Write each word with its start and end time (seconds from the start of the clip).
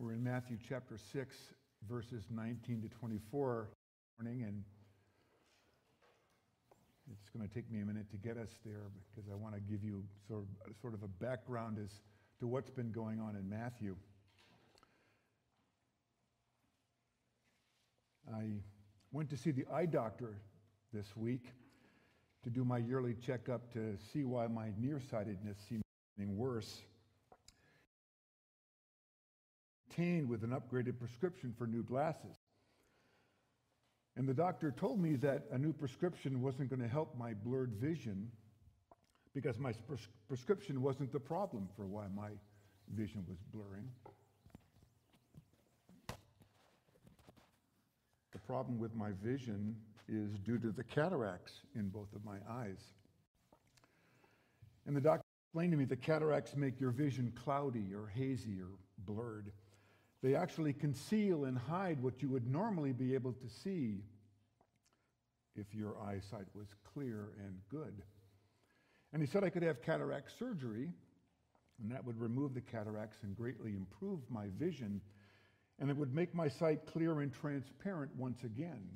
We're 0.00 0.12
in 0.12 0.22
Matthew 0.22 0.58
chapter 0.68 0.96
6, 0.96 1.36
verses 1.88 2.22
19 2.30 2.82
to 2.82 2.88
24 2.88 3.68
morning, 4.16 4.44
and 4.44 4.62
it's 7.10 7.28
going 7.30 7.48
to 7.48 7.52
take 7.52 7.68
me 7.68 7.80
a 7.80 7.84
minute 7.84 8.08
to 8.12 8.16
get 8.16 8.36
us 8.36 8.50
there 8.64 8.92
because 9.10 9.28
I 9.28 9.34
want 9.34 9.56
to 9.56 9.60
give 9.60 9.82
you 9.82 10.04
sort 10.28 10.42
of, 10.42 10.76
sort 10.80 10.94
of 10.94 11.02
a 11.02 11.08
background 11.08 11.78
as 11.82 11.90
to 12.38 12.46
what's 12.46 12.70
been 12.70 12.92
going 12.92 13.18
on 13.18 13.34
in 13.34 13.50
Matthew. 13.50 13.96
I 18.32 18.44
went 19.10 19.28
to 19.30 19.36
see 19.36 19.50
the 19.50 19.64
eye 19.74 19.86
doctor 19.86 20.36
this 20.92 21.16
week 21.16 21.46
to 22.44 22.50
do 22.50 22.64
my 22.64 22.78
yearly 22.78 23.14
checkup 23.14 23.72
to 23.72 23.96
see 24.12 24.22
why 24.22 24.46
my 24.46 24.68
nearsightedness 24.78 25.56
seemed 25.68 25.82
getting 26.16 26.36
worse. 26.36 26.82
With 29.98 30.44
an 30.44 30.50
upgraded 30.50 30.96
prescription 31.00 31.52
for 31.58 31.66
new 31.66 31.82
glasses. 31.82 32.36
And 34.16 34.28
the 34.28 34.34
doctor 34.34 34.70
told 34.70 35.00
me 35.00 35.16
that 35.16 35.46
a 35.50 35.58
new 35.58 35.72
prescription 35.72 36.40
wasn't 36.40 36.70
going 36.70 36.80
to 36.80 36.86
help 36.86 37.18
my 37.18 37.34
blurred 37.34 37.72
vision 37.72 38.30
because 39.34 39.58
my 39.58 39.72
pres- 39.88 40.06
prescription 40.28 40.82
wasn't 40.82 41.10
the 41.10 41.18
problem 41.18 41.68
for 41.74 41.84
why 41.84 42.04
my 42.14 42.28
vision 42.94 43.24
was 43.28 43.38
blurring. 43.52 43.88
The 48.30 48.38
problem 48.46 48.78
with 48.78 48.94
my 48.94 49.10
vision 49.20 49.74
is 50.08 50.38
due 50.38 50.58
to 50.58 50.70
the 50.70 50.84
cataracts 50.84 51.54
in 51.74 51.88
both 51.88 52.14
of 52.14 52.24
my 52.24 52.36
eyes. 52.48 52.92
And 54.86 54.96
the 54.96 55.00
doctor 55.00 55.24
explained 55.44 55.72
to 55.72 55.76
me 55.76 55.86
the 55.86 55.96
cataracts 55.96 56.54
make 56.54 56.78
your 56.78 56.92
vision 56.92 57.32
cloudy 57.44 57.92
or 57.92 58.06
hazy 58.14 58.60
or 58.60 58.68
blurred. 58.98 59.50
They 60.22 60.34
actually 60.34 60.72
conceal 60.72 61.44
and 61.44 61.56
hide 61.56 62.02
what 62.02 62.22
you 62.22 62.28
would 62.30 62.50
normally 62.50 62.92
be 62.92 63.14
able 63.14 63.32
to 63.32 63.48
see 63.48 64.02
if 65.54 65.74
your 65.74 65.96
eyesight 66.00 66.46
was 66.54 66.66
clear 66.92 67.32
and 67.38 67.56
good. 67.70 68.02
And 69.12 69.22
he 69.22 69.28
said 69.28 69.44
I 69.44 69.50
could 69.50 69.62
have 69.62 69.82
cataract 69.82 70.36
surgery, 70.38 70.90
and 71.80 71.92
that 71.92 72.04
would 72.04 72.20
remove 72.20 72.54
the 72.54 72.60
cataracts 72.60 73.18
and 73.22 73.36
greatly 73.36 73.74
improve 73.74 74.20
my 74.28 74.46
vision, 74.58 75.00
and 75.78 75.88
it 75.90 75.96
would 75.96 76.14
make 76.14 76.34
my 76.34 76.48
sight 76.48 76.86
clear 76.86 77.20
and 77.20 77.32
transparent 77.32 78.10
once 78.16 78.42
again. 78.42 78.88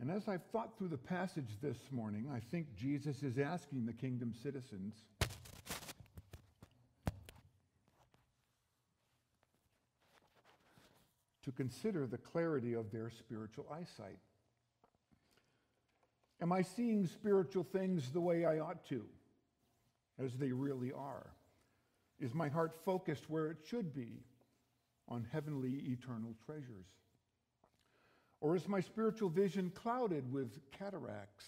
And 0.00 0.10
as 0.10 0.28
I've 0.28 0.44
thought 0.52 0.76
through 0.76 0.88
the 0.88 0.98
passage 0.98 1.58
this 1.62 1.78
morning, 1.90 2.28
I 2.34 2.40
think 2.50 2.74
Jesus 2.74 3.22
is 3.22 3.38
asking 3.38 3.86
the 3.86 3.94
kingdom 3.94 4.34
citizens 4.42 4.94
to 11.46 11.52
consider 11.52 12.06
the 12.06 12.18
clarity 12.18 12.74
of 12.74 12.90
their 12.90 13.08
spiritual 13.08 13.66
eyesight. 13.72 14.18
Am 16.42 16.52
I 16.52 16.62
seeing 16.62 17.06
spiritual 17.06 17.62
things 17.62 18.10
the 18.10 18.20
way 18.20 18.44
I 18.44 18.58
ought 18.58 18.84
to, 18.88 19.04
as 20.18 20.34
they 20.34 20.50
really 20.50 20.92
are? 20.92 21.28
Is 22.18 22.34
my 22.34 22.48
heart 22.48 22.76
focused 22.84 23.30
where 23.30 23.48
it 23.48 23.58
should 23.64 23.94
be, 23.94 24.24
on 25.08 25.24
heavenly 25.32 25.84
eternal 25.86 26.34
treasures? 26.44 26.86
Or 28.40 28.56
is 28.56 28.66
my 28.66 28.80
spiritual 28.80 29.28
vision 29.28 29.70
clouded 29.70 30.30
with 30.32 30.58
cataracts, 30.72 31.46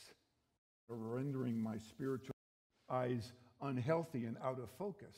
rendering 0.89 1.61
my 1.61 1.77
spiritual 1.79 2.37
eyes 2.89 3.33
unhealthy 3.61 4.27
and 4.27 4.37
out 4.43 4.61
of 4.61 4.71
focus? 4.79 5.17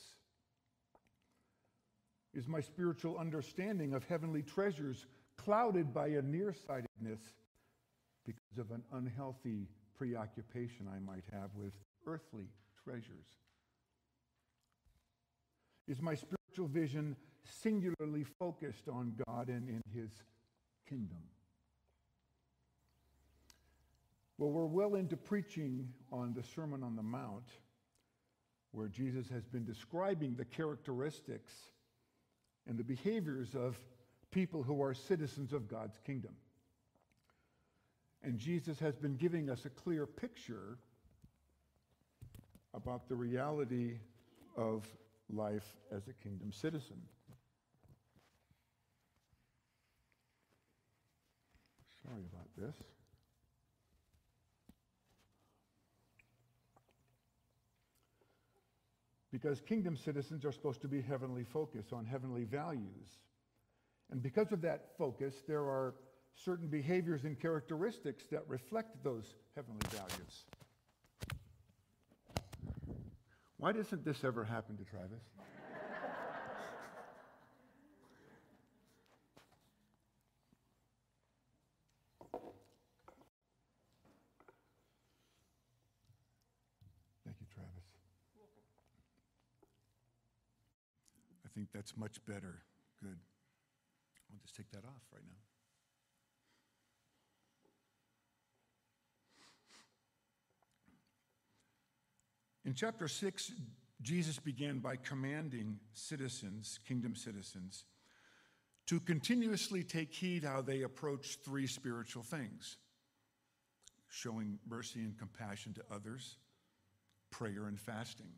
Is 2.32 2.46
my 2.46 2.60
spiritual 2.60 3.18
understanding 3.18 3.92
of 3.92 4.04
heavenly 4.04 4.42
treasures 4.42 5.06
clouded 5.36 5.92
by 5.92 6.08
a 6.08 6.22
nearsightedness 6.22 7.20
because 8.24 8.58
of 8.58 8.70
an 8.70 8.82
unhealthy 8.92 9.66
preoccupation 9.96 10.86
I 10.88 11.00
might 11.00 11.24
have 11.32 11.50
with 11.56 11.72
earthly 12.06 12.46
treasures? 12.84 13.26
Is 15.88 16.00
my 16.00 16.14
spiritual 16.14 16.68
vision 16.68 17.16
singularly 17.62 18.24
focused 18.38 18.88
on 18.88 19.14
God 19.26 19.48
and 19.48 19.68
in 19.68 19.82
His 19.92 20.10
kingdom? 20.88 21.22
Well, 24.38 24.50
we're 24.50 24.66
well 24.66 24.94
into 24.94 25.16
preaching 25.16 25.88
on 26.12 26.32
the 26.32 26.42
Sermon 26.42 26.82
on 26.82 26.96
the 26.96 27.02
Mount, 27.02 27.48
where 28.70 28.88
Jesus 28.88 29.28
has 29.28 29.44
been 29.44 29.64
describing 29.64 30.34
the 30.34 30.44
characteristics 30.44 31.52
and 32.70 32.78
the 32.78 32.84
behaviors 32.84 33.56
of 33.56 33.76
people 34.30 34.62
who 34.62 34.80
are 34.80 34.94
citizens 34.94 35.52
of 35.52 35.66
God's 35.66 35.98
kingdom. 36.06 36.30
And 38.22 38.38
Jesus 38.38 38.78
has 38.78 38.94
been 38.94 39.16
giving 39.16 39.50
us 39.50 39.64
a 39.64 39.70
clear 39.70 40.06
picture 40.06 40.78
about 42.72 43.08
the 43.08 43.16
reality 43.16 43.98
of 44.56 44.86
life 45.28 45.76
as 45.90 46.06
a 46.06 46.12
kingdom 46.22 46.52
citizen. 46.52 47.02
Sorry 52.04 52.22
about 52.32 52.46
this. 52.56 52.76
Because 59.32 59.60
kingdom 59.60 59.96
citizens 59.96 60.44
are 60.44 60.52
supposed 60.52 60.80
to 60.82 60.88
be 60.88 61.00
heavenly 61.00 61.44
focused 61.44 61.92
on 61.92 62.04
heavenly 62.04 62.44
values. 62.44 63.18
And 64.10 64.22
because 64.22 64.50
of 64.50 64.60
that 64.62 64.88
focus, 64.98 65.34
there 65.46 65.62
are 65.62 65.94
certain 66.34 66.68
behaviors 66.68 67.24
and 67.24 67.38
characteristics 67.38 68.24
that 68.30 68.42
reflect 68.48 69.02
those 69.04 69.34
heavenly 69.54 69.86
values. 69.90 70.44
Why 73.58 73.72
doesn't 73.72 74.04
this 74.04 74.24
ever 74.24 74.42
happen 74.42 74.76
to 74.78 74.84
Travis? 74.84 75.20
Thank 87.22 87.36
you, 87.38 87.46
Travis. 87.54 87.84
I 91.44 91.48
think 91.54 91.69
that's 91.80 91.96
much 91.96 92.22
better. 92.26 92.58
Good. 93.02 93.16
I'll 94.30 94.38
just 94.42 94.54
take 94.54 94.70
that 94.72 94.84
off 94.84 95.02
right 95.14 95.22
now. 95.26 95.32
In 102.66 102.74
chapter 102.74 103.08
6, 103.08 103.52
Jesus 104.02 104.38
began 104.38 104.80
by 104.80 104.96
commanding 104.96 105.78
citizens, 105.94 106.78
kingdom 106.86 107.16
citizens, 107.16 107.86
to 108.86 109.00
continuously 109.00 109.82
take 109.82 110.12
heed 110.12 110.44
how 110.44 110.60
they 110.60 110.82
approach 110.82 111.38
three 111.42 111.66
spiritual 111.66 112.22
things 112.22 112.76
showing 114.10 114.58
mercy 114.68 115.00
and 115.00 115.16
compassion 115.16 115.72
to 115.72 115.82
others, 115.90 116.36
prayer 117.30 117.68
and 117.68 117.80
fasting. 117.80 118.32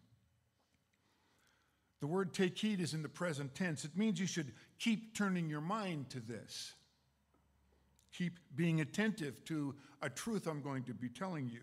The 2.03 2.09
word 2.09 2.35
take 2.35 2.59
heed 2.59 2.81
is 2.81 2.95
in 2.95 3.03
the 3.03 3.09
present 3.09 3.55
tense. 3.55 3.85
It 3.85 3.97
means 3.97 4.19
you 4.19 4.27
should 4.27 4.53
keep 4.81 5.17
turning 5.17 5.49
your 5.49 5.61
mind 5.61 6.11
to 6.11 6.19
this. 6.19 6.73
Keep 8.13 8.41
being 8.57 8.81
attentive 8.81 9.45
to 9.45 9.77
a 10.03 10.11
truth 10.11 10.49
I'm 10.49 10.63
going 10.63 10.83
to 10.83 10.95
be 10.95 11.09
telling 11.09 11.49
you. 11.49 11.63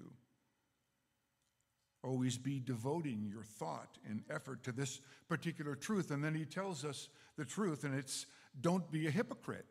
Always 2.05 2.37
be 2.37 2.61
devoting 2.61 3.27
your 3.29 3.43
thought 3.43 3.97
and 4.07 4.23
effort 4.29 4.63
to 4.63 4.71
this 4.71 5.01
particular 5.27 5.75
truth. 5.75 6.09
And 6.09 6.23
then 6.23 6.35
he 6.35 6.45
tells 6.45 6.85
us 6.85 7.09
the 7.35 7.43
truth, 7.43 7.83
and 7.83 7.93
it's 7.93 8.25
don't 8.61 8.89
be 8.89 9.07
a 9.07 9.11
hypocrite. 9.11 9.65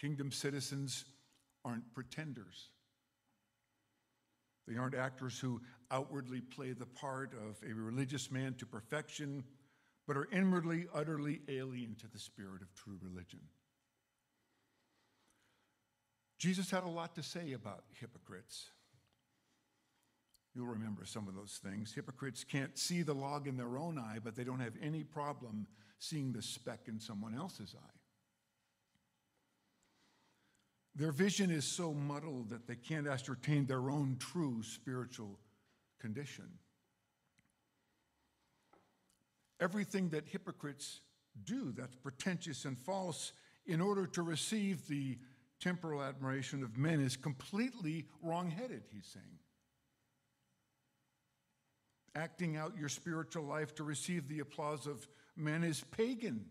Kingdom 0.00 0.32
citizens 0.32 1.04
aren't 1.66 1.92
pretenders. 1.92 2.70
They 4.66 4.76
aren't 4.76 4.94
actors 4.94 5.38
who 5.38 5.60
outwardly 5.90 6.40
play 6.40 6.72
the 6.72 6.86
part 6.86 7.32
of 7.34 7.56
a 7.68 7.72
religious 7.72 8.30
man 8.30 8.54
to 8.54 8.66
perfection, 8.66 9.44
but 10.06 10.16
are 10.16 10.28
inwardly, 10.32 10.86
utterly 10.94 11.40
alien 11.48 11.94
to 12.00 12.08
the 12.08 12.18
spirit 12.18 12.62
of 12.62 12.74
true 12.74 12.98
religion. 13.00 13.40
Jesus 16.38 16.70
had 16.70 16.84
a 16.84 16.88
lot 16.88 17.14
to 17.14 17.22
say 17.22 17.52
about 17.52 17.84
hypocrites. 18.00 18.70
You'll 20.54 20.66
remember 20.66 21.04
some 21.04 21.28
of 21.28 21.34
those 21.34 21.60
things. 21.62 21.92
Hypocrites 21.94 22.44
can't 22.44 22.78
see 22.78 23.02
the 23.02 23.14
log 23.14 23.46
in 23.46 23.56
their 23.56 23.76
own 23.78 23.98
eye, 23.98 24.18
but 24.22 24.36
they 24.36 24.44
don't 24.44 24.60
have 24.60 24.74
any 24.82 25.04
problem 25.04 25.66
seeing 25.98 26.32
the 26.32 26.42
speck 26.42 26.80
in 26.88 26.98
someone 26.98 27.34
else's 27.34 27.74
eye. 27.76 27.95
Their 30.96 31.12
vision 31.12 31.50
is 31.50 31.64
so 31.64 31.92
muddled 31.92 32.50
that 32.50 32.66
they 32.66 32.74
can't 32.74 33.06
ascertain 33.06 33.66
their 33.66 33.90
own 33.90 34.16
true 34.18 34.62
spiritual 34.62 35.38
condition. 36.00 36.48
everything 39.60 40.10
that 40.10 40.26
hypocrites 40.26 41.00
do 41.44 41.72
that's 41.72 41.94
pretentious 41.96 42.64
and 42.64 42.78
false 42.78 43.32
in 43.66 43.80
order 43.80 44.06
to 44.06 44.22
receive 44.22 44.86
the 44.88 45.18
temporal 45.60 46.02
admiration 46.02 46.62
of 46.62 46.76
men 46.76 47.00
is 47.00 47.16
completely 47.16 48.06
wrong-headed, 48.22 48.82
he's 48.92 49.06
saying. 49.06 49.24
Acting 52.14 52.56
out 52.56 52.76
your 52.78 52.88
spiritual 52.88 53.44
life 53.44 53.74
to 53.74 53.84
receive 53.84 54.28
the 54.28 54.40
applause 54.40 54.86
of 54.86 55.06
men 55.36 55.64
is 55.64 55.84
pagan. 55.90 56.46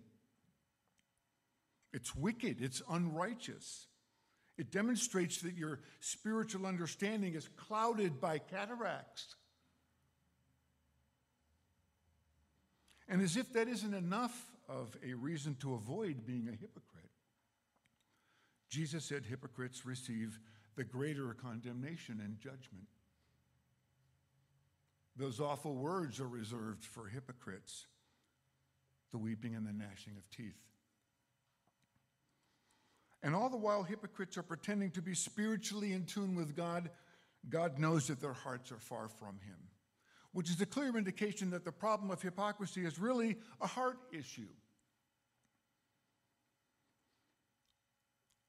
It's 1.94 2.16
wicked, 2.16 2.62
it's 2.62 2.82
unrighteous. 2.90 3.88
It 4.58 4.72
demonstrates 4.72 5.42
that 5.42 5.56
your 5.56 5.80
spiritual 6.00 6.66
understanding 6.66 7.34
is 7.34 7.50
clouded 7.58 8.22
by 8.22 8.38
cataracts. 8.38 9.36
And 13.08 13.22
as 13.22 13.38
if 13.38 13.52
that 13.54 13.68
isn't 13.68 13.94
enough 13.94 14.52
of 14.68 14.96
a 15.08 15.14
reason 15.14 15.56
to 15.60 15.76
avoid 15.76 16.26
being 16.26 16.48
a 16.48 16.52
hypocrite, 16.52 17.12
Jesus 18.70 19.06
said 19.06 19.26
hypocrites 19.26 19.86
receive 19.86 20.40
the 20.76 20.84
greater 20.84 21.34
condemnation 21.34 22.20
and 22.24 22.40
judgment. 22.40 22.88
Those 25.16 25.40
awful 25.40 25.76
words 25.76 26.20
are 26.20 26.28
reserved 26.28 26.84
for 26.84 27.08
hypocrites 27.08 27.86
the 29.12 29.18
weeping 29.18 29.56
and 29.56 29.66
the 29.66 29.72
gnashing 29.72 30.18
of 30.18 30.30
teeth. 30.30 30.60
And 33.26 33.34
all 33.36 33.50
the 33.50 33.58
while, 33.58 33.82
hypocrites 33.82 34.38
are 34.38 34.44
pretending 34.44 34.92
to 34.92 35.02
be 35.02 35.16
spiritually 35.16 35.94
in 35.94 36.06
tune 36.06 36.36
with 36.36 36.56
God. 36.56 36.92
God 37.50 37.80
knows 37.80 38.06
that 38.08 38.22
their 38.22 38.34
hearts 38.34 38.72
are 38.72 38.78
far 38.78 39.10
from 39.10 39.40
Him, 39.44 39.58
which 40.32 40.52
is 40.52 40.62
a 40.62 40.66
clear 40.68 40.96
indication 40.96 41.50
that 41.50 41.66
the 41.66 41.72
problem 41.72 42.12
of 42.12 42.22
hypocrisy 42.22 42.86
is 42.86 43.00
really 43.00 43.38
a 43.60 43.66
heart 43.66 43.98
issue. 44.14 44.48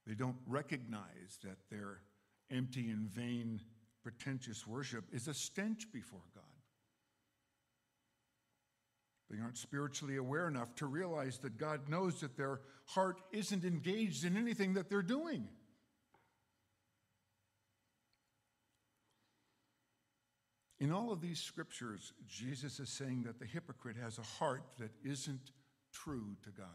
They 0.07 0.13
don't 0.13 0.37
recognize 0.47 1.39
that 1.43 1.57
their 1.71 2.03
empty 2.51 2.91
and 2.91 3.09
vain, 3.09 3.63
pretentious 4.03 4.67
worship 4.67 5.07
is 5.11 5.27
a 5.27 5.33
stench 5.33 5.91
before 5.91 6.21
God. 6.35 6.45
They 9.31 9.41
aren't 9.41 9.57
spiritually 9.57 10.17
aware 10.17 10.49
enough 10.49 10.75
to 10.77 10.87
realize 10.87 11.39
that 11.39 11.57
God 11.57 11.89
knows 11.89 12.21
that 12.21 12.37
their 12.37 12.61
heart 12.87 13.21
isn't 13.33 13.65
engaged 13.65 14.25
in 14.25 14.37
anything 14.37 14.75
that 14.75 14.89
they're 14.89 15.03
doing. 15.03 15.49
In 20.79 20.93
all 20.93 21.11
of 21.11 21.21
these 21.21 21.41
scriptures, 21.41 22.13
Jesus 22.29 22.81
is 22.81 22.91
saying 22.91 23.23
that 23.25 23.39
the 23.39 23.47
hypocrite 23.47 23.97
has 23.97 24.19
a 24.19 24.23
heart 24.23 24.63
that 24.79 24.91
isn't 25.05 25.51
true 25.93 26.37
to 26.45 26.51
God. 26.51 26.67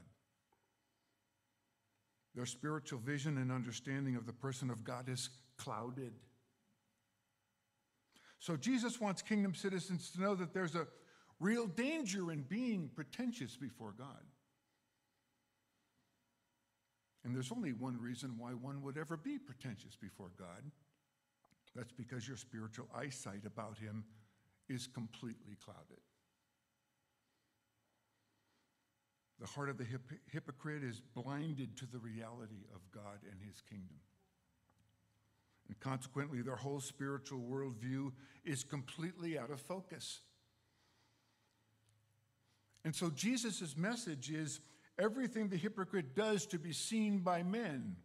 Their 2.33 2.45
spiritual 2.45 2.99
vision 2.99 3.37
and 3.37 3.51
understanding 3.51 4.15
of 4.15 4.25
the 4.25 4.33
person 4.33 4.69
of 4.69 4.83
God 4.83 5.07
is 5.07 5.29
clouded. 5.57 6.13
So 8.39 8.55
Jesus 8.55 8.99
wants 8.99 9.21
kingdom 9.21 9.53
citizens 9.53 10.09
to 10.11 10.21
know 10.21 10.33
that 10.35 10.53
there's 10.53 10.75
a 10.75 10.87
real 11.39 11.67
danger 11.67 12.31
in 12.31 12.41
being 12.41 12.89
pretentious 12.95 13.55
before 13.55 13.93
God. 13.95 14.23
And 17.23 17.35
there's 17.35 17.51
only 17.51 17.73
one 17.73 17.99
reason 18.01 18.35
why 18.37 18.51
one 18.51 18.81
would 18.81 18.97
ever 18.97 19.15
be 19.15 19.37
pretentious 19.37 19.95
before 19.95 20.31
God. 20.37 20.63
That's 21.75 21.91
because 21.91 22.27
your 22.27 22.37
spiritual 22.37 22.87
eyesight 22.95 23.45
about 23.45 23.77
Him 23.77 24.03
is 24.67 24.87
completely 24.87 25.55
clouded. 25.63 26.01
The 29.39 29.47
heart 29.47 29.69
of 29.69 29.77
the 29.77 29.83
hip- 29.83 30.11
hypocrite 30.31 30.83
is 30.83 31.01
blinded 31.15 31.77
to 31.77 31.85
the 31.85 31.97
reality 31.97 32.65
of 32.75 32.81
God 32.91 33.19
and 33.29 33.39
His 33.41 33.61
kingdom. 33.61 33.99
And 35.67 35.79
consequently, 35.79 36.41
their 36.41 36.55
whole 36.55 36.79
spiritual 36.79 37.39
worldview 37.39 38.11
is 38.43 38.63
completely 38.63 39.39
out 39.39 39.51
of 39.51 39.61
focus. 39.61 40.21
And 42.83 42.95
so 42.95 43.09
Jesus' 43.09 43.77
message 43.77 44.31
is 44.31 44.59
everything 45.01 45.47
the 45.47 45.57
hypocrite 45.57 46.15
does 46.15 46.45
to 46.45 46.59
be 46.59 46.71
seen 46.71 47.19
by 47.19 47.41
men, 47.41 47.95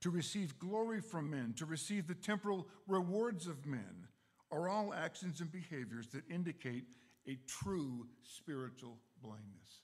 to 0.00 0.10
receive 0.10 0.58
glory 0.58 1.00
from 1.00 1.30
men, 1.30 1.54
to 1.58 1.66
receive 1.66 2.06
the 2.06 2.14
temporal 2.14 2.68
rewards 2.86 3.46
of 3.46 3.66
men, 3.66 4.06
are 4.50 4.68
all 4.68 4.94
actions 4.94 5.40
and 5.40 5.50
behaviors 5.50 6.08
that 6.08 6.28
indicate 6.30 6.84
a 7.26 7.36
true 7.46 8.06
spiritual 8.22 8.98
blindness. 9.22 9.82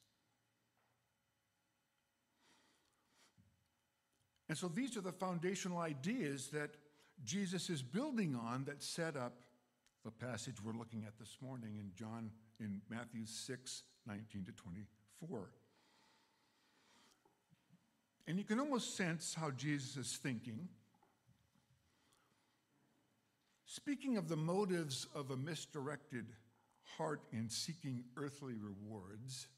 And 4.48 4.56
so 4.56 4.68
these 4.68 4.96
are 4.96 5.02
the 5.02 5.12
foundational 5.12 5.78
ideas 5.78 6.48
that 6.48 6.70
Jesus 7.24 7.68
is 7.68 7.82
building 7.82 8.34
on 8.34 8.64
that 8.64 8.82
set 8.82 9.16
up 9.16 9.42
the 10.04 10.10
passage 10.10 10.56
we're 10.64 10.72
looking 10.72 11.04
at 11.04 11.18
this 11.18 11.36
morning 11.42 11.76
in 11.78 11.90
John 11.94 12.30
in 12.60 12.80
Matthew 12.88 13.26
6 13.26 13.82
19 14.06 14.44
to 14.44 14.52
24. 14.52 15.50
And 18.28 18.36
you 18.36 18.44
can 18.44 18.60
almost 18.60 18.94
sense 18.94 19.34
how 19.34 19.50
Jesus 19.50 19.96
is 19.96 20.18
thinking. 20.18 20.68
Speaking 23.64 24.18
of 24.18 24.28
the 24.28 24.36
motives 24.36 25.06
of 25.14 25.30
a 25.30 25.36
misdirected 25.36 26.26
heart 26.98 27.22
in 27.32 27.48
seeking 27.48 28.04
earthly 28.18 28.52
rewards, 28.54 29.48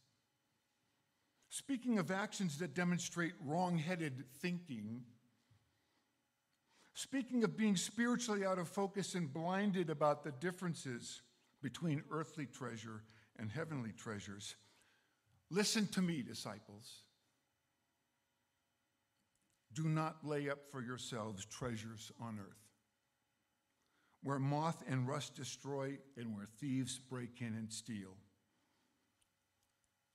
speaking 1.49 1.99
of 1.99 2.13
actions 2.13 2.59
that 2.59 2.75
demonstrate 2.75 3.33
wrong 3.45 3.77
headed 3.77 4.23
thinking, 4.39 5.03
speaking 6.95 7.43
of 7.43 7.57
being 7.57 7.75
spiritually 7.75 8.47
out 8.47 8.59
of 8.59 8.69
focus 8.69 9.17
and 9.17 9.33
blinded 9.33 9.91
about 9.91 10.23
the 10.23 10.33
differences 10.33 11.23
between 11.61 12.05
earthly 12.13 12.47
treasure 12.47 13.03
and 13.37 13.51
heavenly 13.51 13.93
treasures. 13.97 14.55
Listen 15.51 15.89
to 15.89 16.01
me, 16.01 16.23
disciples. 16.23 17.03
Do 19.73 19.85
not 19.85 20.17
lay 20.25 20.51
up 20.51 20.59
for 20.71 20.83
yourselves 20.83 21.45
treasures 21.45 22.11
on 22.21 22.39
earth, 22.41 22.59
where 24.23 24.39
moth 24.39 24.83
and 24.89 25.07
rust 25.07 25.37
destroy 25.37 25.99
and 26.17 26.35
where 26.35 26.49
thieves 26.59 26.99
break 26.99 27.41
in 27.41 27.55
and 27.55 27.73
steal. 27.73 28.17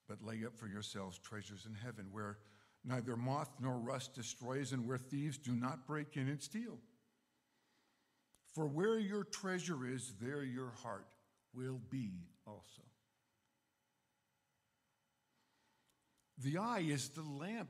But 0.08 0.22
lay 0.22 0.44
up 0.46 0.58
for 0.58 0.68
yourselves 0.68 1.18
treasures 1.18 1.66
in 1.66 1.74
heaven, 1.74 2.08
where 2.12 2.38
neither 2.84 3.16
moth 3.16 3.50
nor 3.60 3.78
rust 3.78 4.14
destroys 4.14 4.74
and 4.74 4.88
where 4.88 4.98
thieves 4.98 5.38
do 5.38 5.54
not 5.54 5.88
break 5.88 6.18
in 6.18 6.28
and 6.28 6.42
steal. 6.42 6.78
For 8.54 8.68
where 8.68 9.00
your 9.00 9.24
treasure 9.24 9.86
is, 9.88 10.14
there 10.22 10.44
your 10.44 10.72
heart 10.84 11.08
will 11.54 11.80
be 11.90 12.12
also. 12.46 12.84
The 16.38 16.58
eye 16.58 16.86
is 16.88 17.10
the 17.10 17.24
lamp 17.24 17.70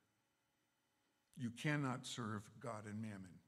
You 1.37 1.49
cannot 1.49 2.05
serve 2.05 2.41
God 2.59 2.85
and 2.85 3.01
mammon. 3.01 3.39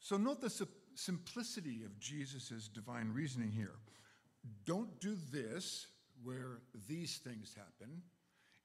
So 0.00 0.16
note 0.16 0.40
the 0.40 0.66
simplicity 0.94 1.82
of 1.84 1.98
Jesus' 1.98 2.68
divine 2.68 3.10
reasoning 3.12 3.50
here. 3.50 3.76
Don't 4.66 5.00
do 5.00 5.16
this 5.32 5.86
where 6.22 6.60
these 6.86 7.16
things 7.18 7.54
happen. 7.56 8.02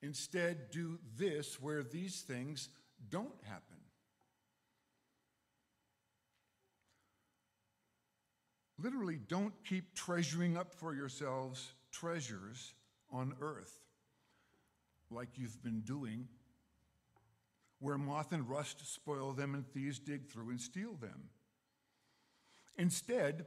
Instead, 0.02 0.70
do 0.72 1.00
this 1.18 1.62
where 1.62 1.84
these 1.84 2.22
things 2.22 2.70
don't 3.10 3.34
happen. 3.44 3.78
Literally, 8.78 9.20
don't 9.28 9.54
keep 9.66 9.94
treasuring 9.94 10.56
up 10.56 10.74
for 10.74 10.94
yourselves 10.94 11.74
treasures 11.92 12.74
on 13.12 13.34
earth 13.42 13.80
like 15.12 15.38
you've 15.38 15.62
been 15.64 15.82
doing 15.82 16.28
where 17.80 17.98
moth 17.98 18.32
and 18.32 18.50
rust 18.50 18.94
spoil 18.94 19.34
them 19.34 19.56
and 19.56 19.66
thieves 19.68 20.00
dig 20.00 20.28
through 20.28 20.50
and 20.50 20.60
steal 20.60 20.94
them. 20.96 21.30
Instead, 22.78 23.46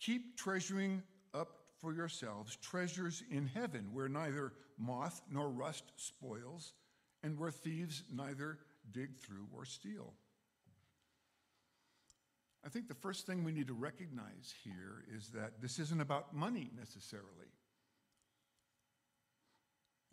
keep 0.00 0.36
treasuring 0.36 1.02
up 1.34 1.58
for 1.80 1.92
yourselves 1.92 2.56
treasures 2.56 3.22
in 3.30 3.46
heaven 3.46 3.88
where 3.92 4.08
neither 4.08 4.52
moth 4.78 5.20
nor 5.30 5.48
rust 5.48 5.84
spoils 5.96 6.74
and 7.22 7.38
where 7.38 7.50
thieves 7.50 8.04
neither 8.12 8.58
dig 8.92 9.16
through 9.16 9.46
or 9.54 9.64
steal. 9.64 10.14
I 12.64 12.68
think 12.68 12.88
the 12.88 12.94
first 12.94 13.26
thing 13.26 13.44
we 13.44 13.52
need 13.52 13.68
to 13.68 13.74
recognize 13.74 14.54
here 14.64 15.04
is 15.14 15.28
that 15.28 15.60
this 15.60 15.78
isn't 15.78 16.00
about 16.00 16.34
money 16.34 16.70
necessarily. 16.76 17.52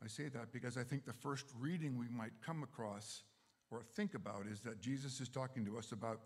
I 0.04 0.08
say 0.08 0.30
that 0.30 0.52
because 0.52 0.78
I 0.78 0.84
think 0.84 1.06
the 1.06 1.14
first 1.14 1.46
reading 1.60 1.98
we 1.98 2.08
might 2.08 2.34
come 2.46 2.64
across 2.64 3.24
or 3.76 3.84
think 3.84 4.14
about 4.14 4.46
is 4.52 4.62
that 4.62 4.82
Jesus 4.82 5.20
is 5.20 5.30
talking 5.30 5.66
to 5.66 5.78
us 5.78 5.92
about 5.92 6.20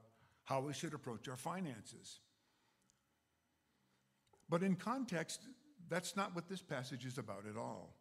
how 0.44 0.62
we 0.62 0.74
should 0.74 0.94
approach 0.94 1.28
our 1.28 1.38
finances. 1.38 2.20
But 4.50 4.64
in 4.64 4.76
context, 4.76 5.42
that's 5.90 6.16
not 6.16 6.36
what 6.36 6.48
this 6.48 6.62
passage 6.62 7.06
is 7.06 7.18
about 7.18 7.46
at 7.50 7.58
all. 7.58 7.96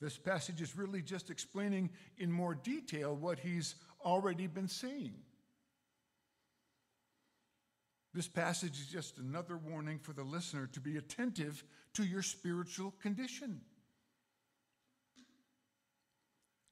This 0.00 0.18
passage 0.18 0.60
is 0.60 0.76
really 0.76 1.02
just 1.02 1.30
explaining 1.30 1.90
in 2.18 2.30
more 2.30 2.54
detail 2.54 3.14
what 3.14 3.38
he's 3.38 3.76
already 4.04 4.48
been 4.48 4.68
saying. 4.68 5.14
This 8.14 8.28
passage 8.28 8.78
is 8.80 8.86
just 8.86 9.18
another 9.18 9.56
warning 9.56 9.98
for 9.98 10.12
the 10.12 10.24
listener 10.24 10.68
to 10.72 10.80
be 10.80 10.96
attentive 10.96 11.64
to 11.94 12.04
your 12.04 12.22
spiritual 12.22 12.92
condition. 13.00 13.60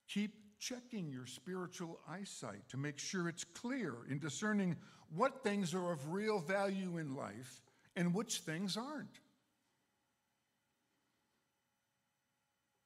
Keep 0.08 0.34
checking 0.60 1.10
your 1.10 1.26
spiritual 1.26 1.98
eyesight 2.08 2.68
to 2.68 2.76
make 2.76 2.98
sure 2.98 3.28
it's 3.28 3.44
clear 3.44 3.94
in 4.08 4.18
discerning 4.18 4.76
what 5.14 5.42
things 5.42 5.74
are 5.74 5.90
of 5.90 6.12
real 6.12 6.38
value 6.38 6.98
in 6.98 7.16
life 7.16 7.62
and 7.96 8.14
which 8.14 8.38
things 8.38 8.76
aren't. 8.76 9.18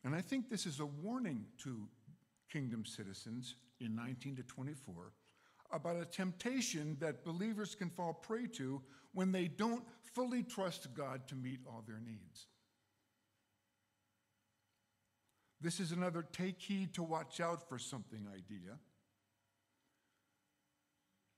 And 0.05 0.15
I 0.15 0.21
think 0.21 0.49
this 0.49 0.67
is 0.67 0.81
a 0.81 0.87
warning 0.87 1.45
to 1.65 1.89
kingdom 2.51 2.85
citizens 2.85 3.57
in 3.81 3.97
19 3.97 4.37
to 4.37 4.43
24 4.45 5.13
about 5.73 5.97
a 5.97 6.05
temptation 6.05 6.97
that 7.01 7.25
believers 7.25 7.75
can 7.75 7.91
fall 7.91 8.13
prey 8.13 8.47
to 8.47 8.81
when 9.13 9.33
they 9.33 9.49
don't 9.49 9.83
fully 10.15 10.43
trust 10.43 10.95
God 10.95 11.27
to 11.29 11.35
meet 11.35 11.61
all 11.67 11.83
their 11.87 12.01
needs. 12.01 12.47
This 15.65 15.81
is 15.81 15.93
another 15.93 16.27
take 16.31 16.61
heed 16.61 16.93
to 16.93 17.03
watch 17.03 17.41
out 17.41 17.67
for 17.67 17.79
something 17.79 18.27
idea. 18.29 18.77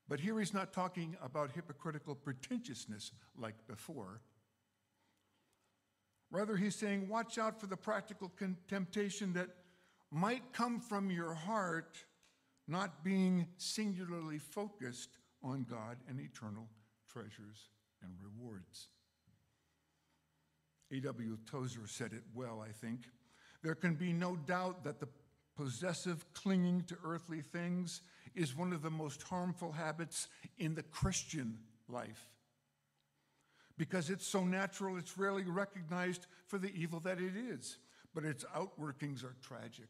But 0.08 0.18
here 0.18 0.36
he's 0.40 0.52
not 0.52 0.72
talking 0.72 1.16
about 1.22 1.52
hypocritical 1.52 2.16
pretentiousness 2.16 3.12
like 3.38 3.54
before. 3.68 4.20
Rather, 6.32 6.56
he's 6.56 6.74
saying, 6.74 7.08
watch 7.08 7.38
out 7.38 7.60
for 7.60 7.68
the 7.68 7.76
practical 7.76 8.32
temptation 8.66 9.32
that 9.34 9.48
might 10.10 10.52
come 10.52 10.80
from 10.80 11.08
your 11.08 11.32
heart 11.32 11.96
not 12.66 13.04
being 13.04 13.46
singularly 13.58 14.40
focused 14.40 15.18
on 15.40 15.64
God 15.70 15.98
and 16.08 16.18
eternal 16.18 16.66
treasures 17.08 17.70
and 18.02 18.10
rewards. 18.20 18.88
A.W. 20.92 21.38
Tozer 21.48 21.86
said 21.86 22.12
it 22.12 22.24
well, 22.34 22.60
I 22.60 22.72
think. 22.72 23.02
There 23.62 23.74
can 23.74 23.94
be 23.94 24.12
no 24.12 24.36
doubt 24.36 24.84
that 24.84 25.00
the 25.00 25.08
possessive 25.56 26.24
clinging 26.34 26.84
to 26.84 26.96
earthly 27.04 27.40
things 27.40 28.02
is 28.34 28.56
one 28.56 28.72
of 28.72 28.82
the 28.82 28.90
most 28.90 29.22
harmful 29.22 29.72
habits 29.72 30.28
in 30.58 30.74
the 30.74 30.82
Christian 30.82 31.58
life. 31.88 32.28
Because 33.78 34.10
it's 34.10 34.26
so 34.26 34.44
natural, 34.44 34.96
it's 34.96 35.18
rarely 35.18 35.44
recognized 35.44 36.26
for 36.46 36.58
the 36.58 36.72
evil 36.74 37.00
that 37.00 37.18
it 37.18 37.36
is, 37.36 37.78
but 38.14 38.24
its 38.24 38.44
outworkings 38.54 39.24
are 39.24 39.36
tragic. 39.42 39.88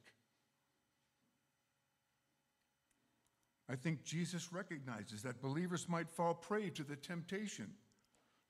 I 3.68 3.74
think 3.74 4.04
Jesus 4.04 4.52
recognizes 4.52 5.22
that 5.22 5.42
believers 5.42 5.88
might 5.88 6.08
fall 6.08 6.34
prey 6.34 6.70
to 6.70 6.84
the 6.84 6.96
temptation 6.96 7.72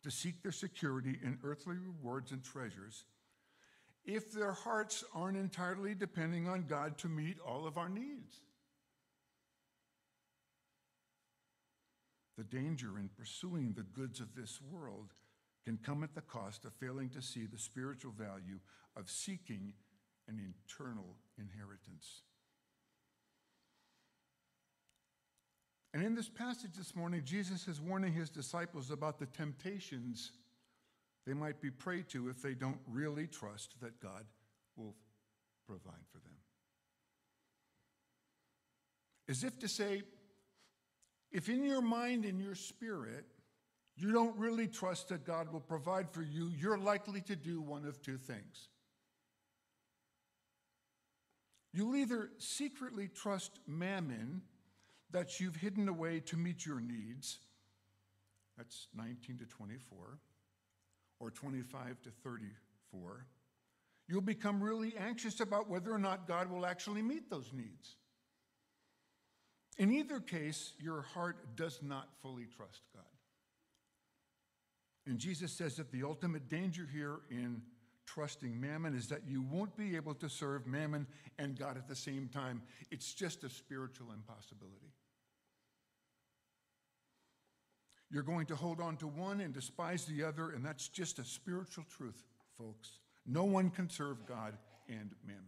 to 0.03 0.11
seek 0.11 0.43
their 0.43 0.53
security 0.53 1.19
in 1.23 1.39
earthly 1.43 1.77
rewards 1.77 2.33
and 2.33 2.45
treasures 2.45 3.05
if 4.07 4.33
their 4.33 4.53
hearts 4.53 5.05
aren't 5.15 5.37
entirely 5.37 5.95
depending 5.95 6.49
on 6.49 6.65
God 6.69 6.97
to 6.99 7.09
meet 7.09 7.39
all 7.45 7.67
of 7.67 7.77
our 7.77 7.89
needs. 7.89 8.41
The 12.39 12.45
danger 12.45 12.99
in 12.99 13.09
pursuing 13.09 13.73
the 13.73 13.83
goods 13.83 14.21
of 14.21 14.35
this 14.35 14.61
world 14.71 15.13
can 15.65 15.79
come 15.79 16.05
at 16.05 16.15
the 16.15 16.21
cost 16.21 16.65
of 16.65 16.73
failing 16.75 17.09
to 17.11 17.23
see 17.23 17.47
the 17.47 17.59
spiritual 17.59 18.13
value 18.13 18.61
of 18.97 19.11
seeking 19.11 19.73
an 20.29 20.55
eternal 20.69 21.17
inheritance. 21.39 22.23
And 25.93 26.05
in 26.05 26.15
this 26.15 26.29
passage 26.29 26.73
this 26.77 26.95
morning, 26.95 27.23
Jesus 27.25 27.67
is 27.69 27.81
warning 27.81 28.13
his 28.13 28.29
disciples 28.29 28.91
about 28.91 29.19
the 29.19 29.27
temptations 29.27 30.33
they 31.27 31.35
might 31.35 31.61
be 31.61 31.71
prayed 31.71 32.09
to 32.11 32.29
if 32.29 32.41
they 32.41 32.55
don't 32.55 32.79
really 32.87 33.27
trust 33.27 33.75
that 33.81 34.01
God 34.01 34.25
will 34.77 34.95
provide 35.67 36.07
for 36.13 36.19
them. 36.19 36.37
As 39.29 39.43
if 39.43 39.59
to 39.59 39.69
say, 39.69 40.03
if 41.33 41.49
in 41.49 41.65
your 41.65 41.83
mind 41.83 42.25
and 42.25 42.41
your 42.41 42.55
spirit 42.55 43.27
you 43.97 44.13
don't 44.13 44.37
really 44.37 44.69
trust 44.69 45.09
that 45.09 45.25
God 45.25 45.53
will 45.53 45.61
provide 45.61 46.11
for 46.11 46.23
you, 46.23 46.53
you're 46.57 46.79
likely 46.79 47.23
to 47.23 47.35
do 47.35 47.61
one 47.61 47.87
of 47.87 48.01
two 48.03 48.19
things. 48.19 48.69
You'll 51.73 51.97
either 51.97 52.31
secretly 52.39 53.09
trust 53.09 53.59
mammon 53.67 54.43
that 55.11 55.41
you've 55.41 55.57
hidden 55.57 55.89
away 55.89 56.21
to 56.21 56.37
meet 56.37 56.67
your 56.67 56.81
needs. 56.81 57.39
That's 58.57 58.89
19 58.95 59.39
to 59.39 59.45
24, 59.47 60.19
or 61.21 61.31
25 61.31 62.01
to 62.03 62.11
34. 62.23 63.27
You'll 64.09 64.21
become 64.21 64.63
really 64.63 64.95
anxious 64.97 65.41
about 65.41 65.69
whether 65.69 65.93
or 65.93 65.99
not 65.99 66.29
God 66.29 66.51
will 66.51 66.65
actually 66.65 67.03
meet 67.03 67.29
those 67.29 67.51
needs. 67.53 67.97
In 69.79 69.93
either 69.93 70.21
case, 70.21 70.73
your 70.79 71.03
heart 71.03 71.57
does 71.57 71.81
not 71.83 72.09
fully 72.23 72.47
trust 72.57 72.83
God. 72.95 73.05
And 75.07 75.19
Jesus 75.19 75.53
says 75.53 75.77
that 75.77 75.93
the 75.93 76.03
ultimate 76.03 76.49
danger 76.49 76.89
here 76.91 77.21
in 77.31 77.63
trusting 78.07 78.59
mammon 78.59 78.95
is 78.95 79.09
that 79.09 79.23
you 79.27 79.43
won't 79.43 79.77
be 79.77 79.97
able 79.97 80.15
to 80.15 80.29
serve 80.29 80.67
mammon 80.67 81.07
and 81.39 81.59
God 81.59 81.77
at 81.77 81.89
the 81.89 81.95
same 81.95 82.29
time. 82.29 82.63
It's 82.91 83.13
just 83.13 83.45
a 83.45 83.51
spiritual 83.51 84.13
impossibility. 84.13 84.93
You're 88.11 88.23
going 88.23 88.47
to 88.47 88.57
hold 88.57 88.81
on 88.81 88.97
to 88.99 89.07
one 89.07 89.41
and 89.41 89.53
despise 89.53 90.05
the 90.05 90.23
other, 90.23 90.51
and 90.51 90.65
that's 90.65 90.89
just 90.89 91.19
a 91.19 91.25
spiritual 91.25 91.85
truth, 91.97 92.23
folks. 92.57 93.01
No 93.27 93.45
one 93.45 93.71
can 93.71 93.91
serve 93.91 94.27
God 94.27 94.55
and 94.89 95.11
mammon. 95.27 95.43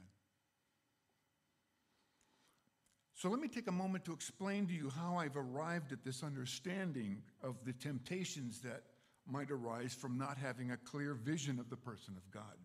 So 3.14 3.28
let 3.28 3.40
me 3.40 3.48
take 3.48 3.66
a 3.66 3.72
moment 3.72 4.04
to 4.04 4.12
explain 4.12 4.66
to 4.68 4.72
you 4.72 4.90
how 4.90 5.16
I've 5.16 5.36
arrived 5.36 5.92
at 5.92 6.04
this 6.04 6.22
understanding 6.22 7.22
of 7.42 7.56
the 7.64 7.72
temptations 7.72 8.60
that 8.60 8.82
might 9.26 9.50
arise 9.50 9.92
from 9.92 10.16
not 10.16 10.38
having 10.38 10.70
a 10.70 10.76
clear 10.76 11.14
vision 11.14 11.58
of 11.58 11.68
the 11.68 11.76
person 11.76 12.14
of 12.16 12.30
God. 12.30 12.56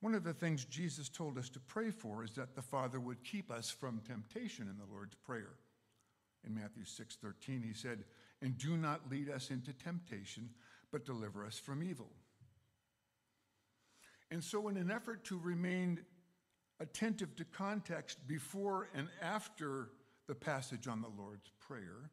One 0.00 0.14
of 0.14 0.24
the 0.24 0.32
things 0.32 0.64
Jesus 0.64 1.08
told 1.08 1.38
us 1.38 1.48
to 1.50 1.60
pray 1.60 1.90
for 1.90 2.24
is 2.24 2.32
that 2.32 2.54
the 2.56 2.62
Father 2.62 2.98
would 2.98 3.22
keep 3.22 3.50
us 3.50 3.70
from 3.70 4.00
temptation 4.00 4.68
in 4.68 4.76
the 4.76 4.92
Lord's 4.92 5.14
Prayer. 5.14 5.52
In 6.44 6.54
Matthew 6.54 6.84
6:13 6.84 7.62
he 7.62 7.72
said, 7.72 8.04
"And 8.40 8.58
do 8.58 8.76
not 8.76 9.08
lead 9.08 9.28
us 9.28 9.50
into 9.50 9.72
temptation, 9.72 10.54
but 10.90 11.04
deliver 11.04 11.44
us 11.44 11.58
from 11.58 11.82
evil." 11.82 12.16
And 14.30 14.42
so 14.42 14.68
in 14.68 14.76
an 14.76 14.90
effort 14.90 15.24
to 15.24 15.38
remain 15.38 16.04
attentive 16.80 17.36
to 17.36 17.44
context 17.44 18.26
before 18.26 18.88
and 18.94 19.08
after 19.20 19.92
the 20.26 20.34
passage 20.34 20.88
on 20.88 21.00
the 21.00 21.08
Lord's 21.08 21.50
Prayer, 21.60 22.10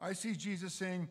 I 0.00 0.14
see 0.14 0.34
Jesus 0.34 0.74
saying, 0.74 1.08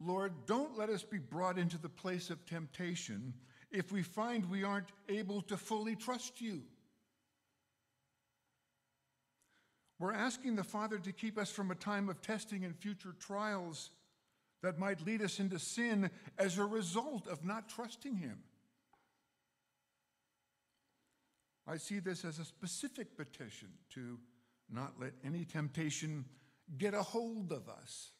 Lord, 0.00 0.46
don't 0.46 0.76
let 0.76 0.88
us 0.88 1.04
be 1.04 1.18
brought 1.18 1.58
into 1.58 1.78
the 1.78 1.88
place 1.88 2.30
of 2.30 2.44
temptation 2.46 3.34
if 3.70 3.92
we 3.92 4.02
find 4.02 4.44
we 4.46 4.64
aren't 4.64 4.90
able 5.08 5.42
to 5.42 5.56
fully 5.56 5.94
trust 5.94 6.40
you. 6.40 6.64
We're 10.00 10.14
asking 10.14 10.56
the 10.56 10.64
Father 10.64 10.98
to 10.98 11.12
keep 11.12 11.36
us 11.36 11.50
from 11.50 11.70
a 11.70 11.74
time 11.74 12.08
of 12.08 12.22
testing 12.22 12.64
and 12.64 12.74
future 12.74 13.14
trials 13.20 13.90
that 14.62 14.78
might 14.78 15.04
lead 15.04 15.20
us 15.20 15.38
into 15.38 15.58
sin 15.58 16.10
as 16.38 16.56
a 16.56 16.64
result 16.64 17.28
of 17.28 17.44
not 17.44 17.68
trusting 17.68 18.16
Him. 18.16 18.38
I 21.68 21.76
see 21.76 21.98
this 21.98 22.24
as 22.24 22.38
a 22.38 22.46
specific 22.46 23.14
petition 23.14 23.68
to 23.94 24.18
not 24.72 24.94
let 24.98 25.12
any 25.22 25.44
temptation 25.44 26.24
get 26.78 26.94
a 26.94 27.02
hold 27.02 27.52
of 27.52 27.68
us 27.68 28.12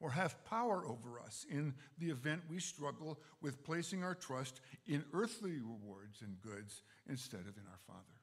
or 0.00 0.10
have 0.10 0.42
power 0.46 0.82
over 0.86 1.20
us 1.20 1.44
in 1.50 1.74
the 1.98 2.08
event 2.08 2.40
we 2.48 2.58
struggle 2.58 3.20
with 3.42 3.62
placing 3.64 4.02
our 4.02 4.14
trust 4.14 4.62
in 4.86 5.04
earthly 5.12 5.58
rewards 5.58 6.22
and 6.22 6.40
goods 6.40 6.82
instead 7.06 7.40
of 7.40 7.56
in 7.58 7.64
our 7.70 7.78
Father. 7.86 8.21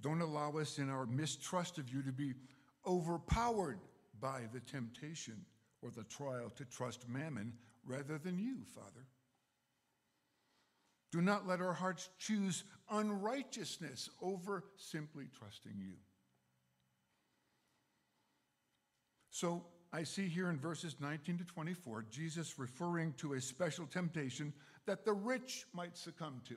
Don't 0.00 0.20
allow 0.20 0.52
us 0.52 0.78
in 0.78 0.88
our 0.88 1.06
mistrust 1.06 1.78
of 1.78 1.92
you 1.92 2.02
to 2.02 2.12
be 2.12 2.34
overpowered 2.86 3.80
by 4.20 4.42
the 4.52 4.60
temptation 4.60 5.44
or 5.82 5.90
the 5.90 6.04
trial 6.04 6.50
to 6.56 6.64
trust 6.64 7.08
mammon 7.08 7.52
rather 7.84 8.18
than 8.18 8.38
you, 8.38 8.58
Father. 8.74 9.06
Do 11.12 11.20
not 11.20 11.46
let 11.46 11.60
our 11.60 11.72
hearts 11.72 12.08
choose 12.18 12.64
unrighteousness 12.90 14.10
over 14.22 14.64
simply 14.76 15.26
trusting 15.36 15.74
you. 15.76 15.94
So 19.30 19.64
I 19.92 20.04
see 20.04 20.28
here 20.28 20.50
in 20.50 20.58
verses 20.58 20.96
19 21.00 21.38
to 21.38 21.44
24, 21.44 22.06
Jesus 22.10 22.58
referring 22.58 23.12
to 23.14 23.34
a 23.34 23.40
special 23.40 23.86
temptation 23.86 24.52
that 24.86 25.04
the 25.04 25.12
rich 25.12 25.66
might 25.72 25.96
succumb 25.96 26.40
to. 26.48 26.56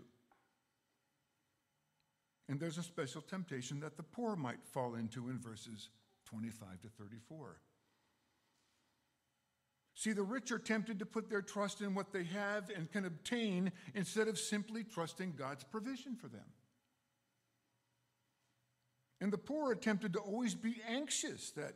And 2.49 2.59
there's 2.59 2.77
a 2.77 2.83
special 2.83 3.21
temptation 3.21 3.79
that 3.79 3.97
the 3.97 4.03
poor 4.03 4.35
might 4.35 4.63
fall 4.65 4.95
into 4.95 5.29
in 5.29 5.39
verses 5.39 5.89
25 6.25 6.81
to 6.81 6.87
34. 6.99 7.57
See, 9.95 10.11
the 10.11 10.23
rich 10.23 10.51
are 10.51 10.59
tempted 10.59 10.99
to 10.99 11.05
put 11.05 11.29
their 11.29 11.41
trust 11.41 11.81
in 11.81 11.93
what 11.93 12.11
they 12.11 12.23
have 12.25 12.69
and 12.75 12.91
can 12.91 13.05
obtain 13.05 13.71
instead 13.93 14.27
of 14.27 14.37
simply 14.39 14.83
trusting 14.83 15.35
God's 15.37 15.63
provision 15.63 16.15
for 16.15 16.27
them. 16.27 16.45
And 19.21 19.31
the 19.31 19.37
poor 19.37 19.71
are 19.71 19.75
tempted 19.75 20.13
to 20.13 20.19
always 20.19 20.55
be 20.55 20.81
anxious 20.87 21.51
that 21.51 21.75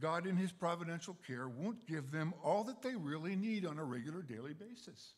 God, 0.00 0.26
in 0.26 0.36
His 0.36 0.52
providential 0.52 1.16
care, 1.26 1.48
won't 1.48 1.86
give 1.86 2.10
them 2.10 2.32
all 2.42 2.64
that 2.64 2.82
they 2.82 2.94
really 2.94 3.36
need 3.36 3.66
on 3.66 3.78
a 3.78 3.84
regular 3.84 4.22
daily 4.22 4.54
basis. 4.54 5.14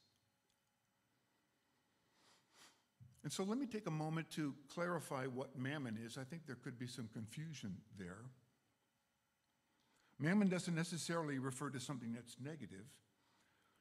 And 3.22 3.32
so 3.32 3.44
let 3.44 3.58
me 3.58 3.66
take 3.66 3.86
a 3.86 3.90
moment 3.90 4.30
to 4.32 4.54
clarify 4.72 5.26
what 5.26 5.58
mammon 5.58 5.98
is. 6.04 6.16
I 6.16 6.24
think 6.24 6.46
there 6.46 6.56
could 6.56 6.78
be 6.78 6.86
some 6.86 7.08
confusion 7.12 7.76
there. 7.98 8.24
Mammon 10.18 10.48
doesn't 10.48 10.74
necessarily 10.74 11.38
refer 11.38 11.70
to 11.70 11.80
something 11.80 12.12
that's 12.12 12.36
negative. 12.42 12.86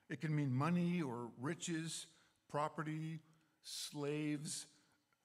It 0.09 0.21
can 0.21 0.35
mean 0.35 0.53
money 0.53 1.01
or 1.01 1.29
riches, 1.39 2.07
property, 2.49 3.19
slaves, 3.63 4.65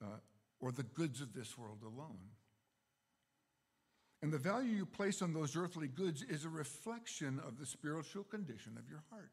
uh, 0.02 0.18
or 0.61 0.73
the 0.73 0.83
goods 0.83 1.21
of 1.21 1.33
this 1.33 1.56
world 1.56 1.83
alone. 1.83 2.18
And 4.23 4.33
the 4.33 4.38
value 4.38 4.71
you 4.71 4.87
place 4.87 5.23
on 5.23 5.33
those 5.33 5.56
earthly 5.56 5.88
goods 5.88 6.23
is 6.23 6.44
a 6.44 6.49
reflection 6.49 7.40
of 7.47 7.59
the 7.59 7.66
spiritual 7.66 8.25
condition 8.25 8.76
of 8.78 8.88
your 8.88 9.04
heart. 9.11 9.30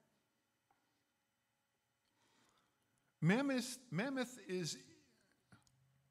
Mammoth, 3.21 3.77
mammoth 3.91 4.39
is, 4.47 4.77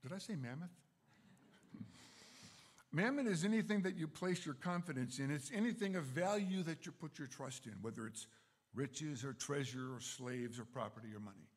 did 0.03 0.13
I 0.13 0.19
say 0.19 0.37
mammoth? 0.37 0.71
Mammon 2.93 3.27
is 3.27 3.45
anything 3.45 3.83
that 3.83 3.97
you 3.97 4.09
place 4.09 4.45
your 4.45 4.57
confidence 4.57 5.19
in. 5.19 5.31
It's 5.31 5.51
anything 5.55 5.95
of 5.97 6.05
value 6.05 6.63
that 6.65 6.87
you 6.87 6.93
put 6.93 7.19
your 7.19 7.29
trust 7.29 7.67
in, 7.67 7.75
whether 7.83 8.07
it's 8.07 8.27
riches 8.75 9.25
or 9.25 9.33
treasure 9.33 9.95
or 9.95 10.01
slaves 10.01 10.59
or 10.59 10.65
property 10.65 11.09
or 11.15 11.21
money. 11.21 11.49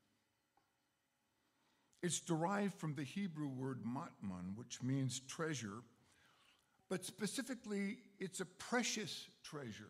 It's 2.03 2.19
derived 2.19 2.75
from 2.75 2.95
the 2.95 3.03
Hebrew 3.03 3.47
word 3.47 3.79
matmon, 3.83 4.55
which 4.55 4.83
means 4.83 5.21
treasure, 5.21 5.81
but 6.89 7.05
specifically, 7.05 7.97
it's 8.19 8.39
a 8.39 8.45
precious 8.45 9.27
treasure. 9.43 9.89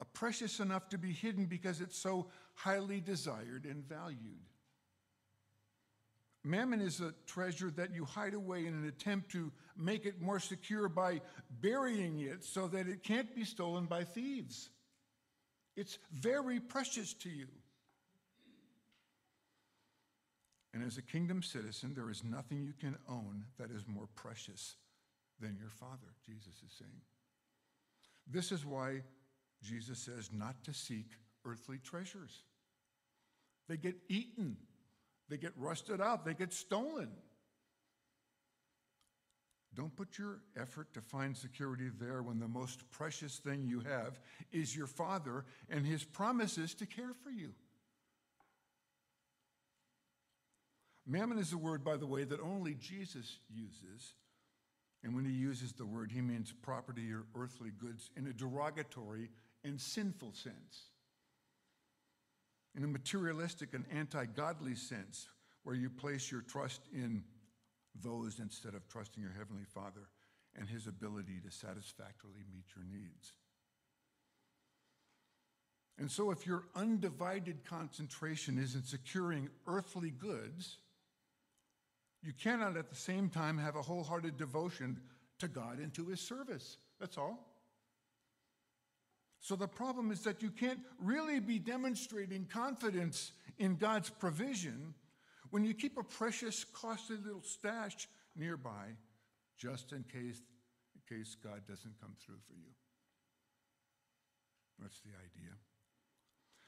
A 0.00 0.04
precious 0.04 0.60
enough 0.60 0.88
to 0.90 0.98
be 0.98 1.12
hidden 1.12 1.46
because 1.46 1.80
it's 1.80 1.98
so 1.98 2.28
highly 2.54 3.00
desired 3.00 3.64
and 3.64 3.82
valued. 3.84 4.40
Mammon 6.44 6.80
is 6.80 7.00
a 7.00 7.12
treasure 7.26 7.70
that 7.72 7.92
you 7.92 8.04
hide 8.04 8.34
away 8.34 8.66
in 8.66 8.74
an 8.74 8.86
attempt 8.86 9.32
to 9.32 9.50
make 9.76 10.06
it 10.06 10.20
more 10.20 10.38
secure 10.38 10.88
by 10.88 11.20
burying 11.60 12.20
it 12.20 12.44
so 12.44 12.68
that 12.68 12.86
it 12.86 13.02
can't 13.02 13.34
be 13.34 13.44
stolen 13.44 13.86
by 13.86 14.04
thieves. 14.04 14.70
It's 15.76 15.98
very 16.12 16.60
precious 16.60 17.14
to 17.14 17.28
you. 17.28 17.48
And 20.72 20.84
as 20.84 20.98
a 20.98 21.02
kingdom 21.02 21.42
citizen, 21.42 21.94
there 21.94 22.10
is 22.10 22.22
nothing 22.22 22.62
you 22.62 22.74
can 22.78 22.96
own 23.08 23.46
that 23.58 23.70
is 23.70 23.88
more 23.88 24.08
precious 24.14 24.76
than 25.40 25.56
your 25.58 25.70
Father, 25.70 26.14
Jesus 26.24 26.54
is 26.64 26.72
saying. 26.78 27.00
This 28.30 28.52
is 28.52 28.64
why 28.64 29.02
Jesus 29.62 29.98
says 29.98 30.30
not 30.32 30.62
to 30.64 30.72
seek 30.72 31.06
earthly 31.44 31.78
treasures. 31.78 32.42
They 33.68 33.76
get 33.76 33.96
eaten 34.08 34.56
they 35.28 35.36
get 35.36 35.52
rusted 35.56 36.00
out, 36.00 36.24
they 36.24 36.34
get 36.34 36.52
stolen. 36.52 37.10
Don't 39.74 39.94
put 39.94 40.16
your 40.18 40.40
effort 40.58 40.94
to 40.94 41.00
find 41.02 41.36
security 41.36 41.90
there 42.00 42.22
when 42.22 42.38
the 42.38 42.48
most 42.48 42.90
precious 42.90 43.38
thing 43.38 43.66
you 43.66 43.80
have 43.80 44.18
is 44.50 44.74
your 44.74 44.86
Father 44.86 45.44
and 45.68 45.84
His 45.84 46.02
promises 46.02 46.74
to 46.74 46.86
care 46.86 47.12
for 47.22 47.30
you. 47.30 47.52
Mammon 51.06 51.38
is 51.38 51.52
a 51.52 51.58
word, 51.58 51.84
by 51.84 51.96
the 51.96 52.06
way, 52.06 52.24
that 52.24 52.40
only 52.40 52.74
Jesus 52.74 53.38
uses. 53.48 54.14
And 55.04 55.14
when 55.14 55.24
he 55.24 55.30
uses 55.30 55.72
the 55.72 55.86
word, 55.86 56.10
he 56.10 56.20
means 56.20 56.52
property 56.62 57.12
or 57.12 57.26
earthly 57.36 57.70
goods 57.70 58.10
in 58.16 58.26
a 58.26 58.32
derogatory 58.32 59.30
and 59.66 59.80
sinful 59.80 60.32
sense 60.32 60.90
in 62.76 62.84
a 62.84 62.86
materialistic 62.86 63.74
and 63.74 63.84
anti 63.92 64.24
godly 64.26 64.74
sense, 64.74 65.28
where 65.64 65.74
you 65.74 65.90
place 65.90 66.30
your 66.30 66.42
trust 66.42 66.82
in 66.92 67.24
those 68.02 68.38
instead 68.38 68.74
of 68.74 68.86
trusting 68.88 69.22
your 69.22 69.32
Heavenly 69.32 69.64
Father 69.64 70.08
and 70.54 70.68
His 70.68 70.86
ability 70.86 71.40
to 71.44 71.50
satisfactorily 71.50 72.44
meet 72.52 72.66
your 72.76 72.84
needs. 72.84 73.32
And 75.98 76.10
so, 76.10 76.30
if 76.30 76.46
your 76.46 76.64
undivided 76.74 77.64
concentration 77.64 78.58
is 78.58 78.74
in 78.74 78.82
securing 78.82 79.48
earthly 79.66 80.10
goods, 80.10 80.76
you 82.22 82.32
cannot 82.32 82.76
at 82.76 82.90
the 82.90 82.96
same 82.96 83.30
time 83.30 83.56
have 83.56 83.76
a 83.76 83.82
wholehearted 83.82 84.36
devotion 84.36 85.00
to 85.38 85.48
God 85.48 85.78
and 85.78 85.92
to 85.94 86.06
His 86.06 86.20
service. 86.20 86.76
That's 87.00 87.16
all. 87.16 87.55
So 89.40 89.54
the 89.54 89.68
problem 89.68 90.10
is 90.10 90.22
that 90.22 90.42
you 90.42 90.50
can't 90.50 90.80
really 91.00 91.40
be 91.40 91.58
demonstrating 91.58 92.46
confidence 92.46 93.32
in 93.58 93.76
God's 93.76 94.10
provision 94.10 94.94
when 95.50 95.64
you 95.64 95.74
keep 95.74 95.96
a 95.98 96.02
precious, 96.02 96.64
costly 96.64 97.16
little 97.24 97.42
stash 97.42 98.08
nearby 98.34 98.96
just 99.56 99.92
in 99.92 100.04
case, 100.04 100.42
in 100.94 101.16
case 101.16 101.36
God 101.42 101.62
doesn't 101.68 102.00
come 102.00 102.14
through 102.24 102.40
for 102.46 102.54
you. 102.54 102.72
That's 104.80 105.00
the 105.00 105.10
idea. 105.10 105.54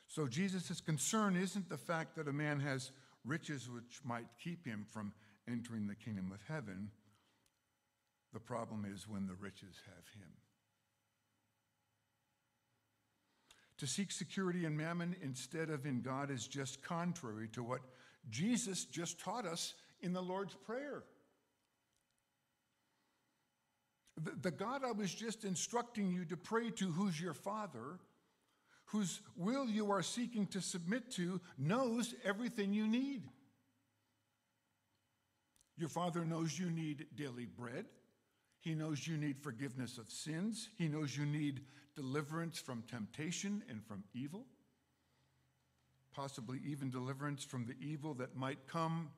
So 0.07 0.27
Jesus' 0.27 0.81
concern 0.81 1.37
isn't 1.37 1.69
the 1.69 1.77
fact 1.77 2.17
that 2.17 2.29
a 2.29 2.33
man 2.33 2.61
has 2.61 2.93
riches 3.25 3.69
which 3.69 4.01
might 4.05 4.27
keep 4.43 4.67
him 4.67 4.87
from 4.91 5.13
entering 5.47 5.87
the 5.87 5.95
kingdom 5.95 6.33
of 6.33 6.41
heaven. 6.49 6.91
The 8.33 8.41
problem 8.41 8.87
is 8.91 9.07
when 9.07 9.27
the 9.27 9.35
riches 9.35 9.77
have 9.87 10.21
him. 10.21 10.31
To 13.79 13.87
seek 13.87 14.11
security 14.11 14.65
in 14.65 14.77
mammon 14.77 15.15
instead 15.23 15.71
of 15.71 15.87
in 15.87 16.01
God 16.01 16.31
is 16.31 16.47
just 16.49 16.83
contrary 16.83 17.49
to 17.53 17.63
what 17.63 17.81
Jesus 18.29 18.85
just 18.85 19.21
taught 19.21 19.47
us 19.47 19.75
in 20.01 20.13
the 20.13 20.21
Lord's 20.21 20.55
Prayer. 20.55 21.05
The, 24.23 24.33
the 24.43 24.51
God 24.51 24.83
I 24.85 24.91
was 24.91 25.15
just 25.15 25.45
instructing 25.45 26.11
you 26.11 26.25
to 26.25 26.37
pray 26.37 26.71
to, 26.71 26.91
who's 26.91 27.21
your 27.21 27.35
Father, 27.35 28.01
whose 28.87 29.21
will 29.37 29.69
you 29.69 29.93
are 29.93 30.03
seeking 30.03 30.47
to 30.49 30.61
submit 30.61 31.11
to, 31.13 31.41
knows 31.57 32.15
everything 32.25 32.73
you 32.73 32.89
need. 32.89 33.23
Your 35.77 35.89
Father 35.89 36.25
knows 36.25 36.59
you 36.59 36.69
need 36.69 37.07
daily 37.15 37.47
bread. 37.47 37.85
He 38.69 38.75
knows 38.75 39.09
you 39.09 39.17
need 39.17 39.39
forgiveness 39.39 39.97
of 39.97 40.11
sins. 40.11 40.69
He 40.77 40.89
knows 40.89 41.17
you 41.17 41.25
need 41.25 41.63
deliverance 41.97 42.59
from 42.59 42.83
temptation 42.83 43.63
and 43.71 43.83
from 43.83 44.05
evil, 44.13 44.45
possibly 46.15 46.61
even 46.67 46.91
deliverance 46.91 47.43
from 47.43 47.65
the 47.65 47.77
evil 47.81 48.13
that 48.17 48.37
might 48.37 48.67
come 48.67 49.09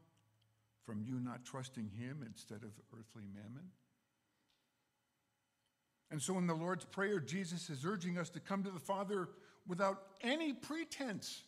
from 0.87 1.03
you 1.03 1.19
not 1.19 1.45
trusting 1.45 1.91
Him 1.99 2.23
instead 2.25 2.63
of 2.63 2.71
earthly 2.97 3.25
mammon. 3.35 3.71
And 6.13 6.23
so 6.23 6.39
in 6.39 6.47
the 6.47 6.55
Lord's 6.55 6.85
Prayer, 6.85 7.19
Jesus 7.19 7.71
is 7.71 7.85
urging 7.85 8.19
us 8.19 8.31
to 8.31 8.39
come 8.39 8.63
to 8.63 8.71
the 8.71 8.79
Father 8.79 9.31
without 9.67 10.01
any 10.21 10.53
pretense 10.53 11.43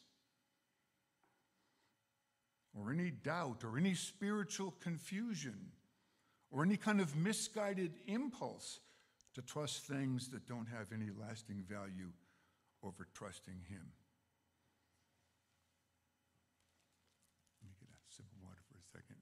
or 2.77 2.91
any 2.91 3.12
doubt 3.12 3.62
or 3.62 3.79
any 3.79 3.95
spiritual 3.95 4.75
confusion 4.81 5.71
or 6.53 6.62
any 6.62 6.77
kind 6.77 7.01
of 7.01 7.17
misguided 7.17 7.93
impulse 8.07 8.79
to 9.35 9.41
trust 9.43 9.87
things 9.87 10.29
that 10.29 10.47
don't 10.47 10.67
have 10.67 10.93
any 10.93 11.09
lasting 11.19 11.65
value 11.67 12.11
over 12.85 13.09
trusting 13.15 13.55
Him. 13.69 13.87
Let 17.62 17.69
me 17.69 17.75
get 17.81 17.88
a 17.88 18.15
sip 18.15 18.27
of 18.27 18.43
water 18.45 18.61
for 18.69 18.77
a 18.77 18.85
second. 18.93 19.17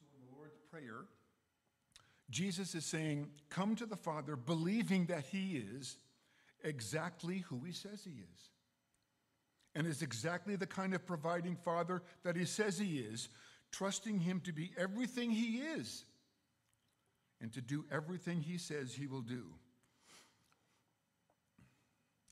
So, 0.00 0.06
in 0.16 0.24
the 0.24 0.36
Lord's 0.38 0.56
Prayer, 0.70 1.04
Jesus 2.30 2.74
is 2.74 2.86
saying, 2.86 3.28
Come 3.50 3.76
to 3.76 3.84
the 3.84 3.96
Father 3.96 4.36
believing 4.36 5.04
that 5.06 5.26
He 5.26 5.58
is 5.58 5.98
exactly 6.64 7.38
who 7.50 7.62
He 7.64 7.72
says 7.72 8.02
He 8.02 8.22
is 8.32 8.52
and 9.74 9.86
is 9.86 10.02
exactly 10.02 10.56
the 10.56 10.66
kind 10.66 10.94
of 10.94 11.06
providing 11.06 11.56
father 11.56 12.02
that 12.24 12.36
he 12.36 12.44
says 12.44 12.78
he 12.78 12.98
is, 12.98 13.28
trusting 13.70 14.18
him 14.20 14.40
to 14.40 14.52
be 14.52 14.70
everything 14.76 15.30
he 15.30 15.58
is 15.58 16.04
and 17.40 17.52
to 17.52 17.60
do 17.60 17.84
everything 17.90 18.40
he 18.40 18.58
says 18.58 18.94
he 18.94 19.06
will 19.06 19.22
do. 19.22 19.44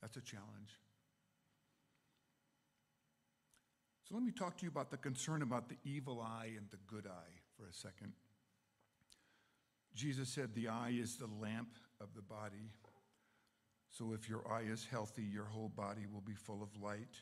That's 0.01 0.17
a 0.17 0.21
challenge. 0.21 0.79
So 4.09 4.15
let 4.15 4.25
me 4.25 4.33
talk 4.33 4.57
to 4.59 4.65
you 4.65 4.71
about 4.71 4.91
the 4.91 4.97
concern 4.97 5.43
about 5.43 5.69
the 5.69 5.77
evil 5.85 6.21
eye 6.21 6.51
and 6.57 6.67
the 6.71 6.79
good 6.89 7.07
eye 7.07 7.41
for 7.57 7.67
a 7.67 7.73
second. 7.73 8.13
Jesus 9.95 10.29
said 10.29 10.55
the 10.55 10.69
eye 10.69 10.95
is 11.01 11.17
the 11.17 11.29
lamp 11.41 11.79
of 12.01 12.09
the 12.15 12.23
body. 12.23 12.73
So 13.91 14.13
if 14.13 14.29
your 14.29 14.43
eye 14.51 14.65
is 14.71 14.87
healthy, 14.91 15.23
your 15.23 15.45
whole 15.45 15.69
body 15.69 16.07
will 16.13 16.21
be 16.21 16.35
full 16.35 16.63
of 16.63 16.69
light. 16.81 17.15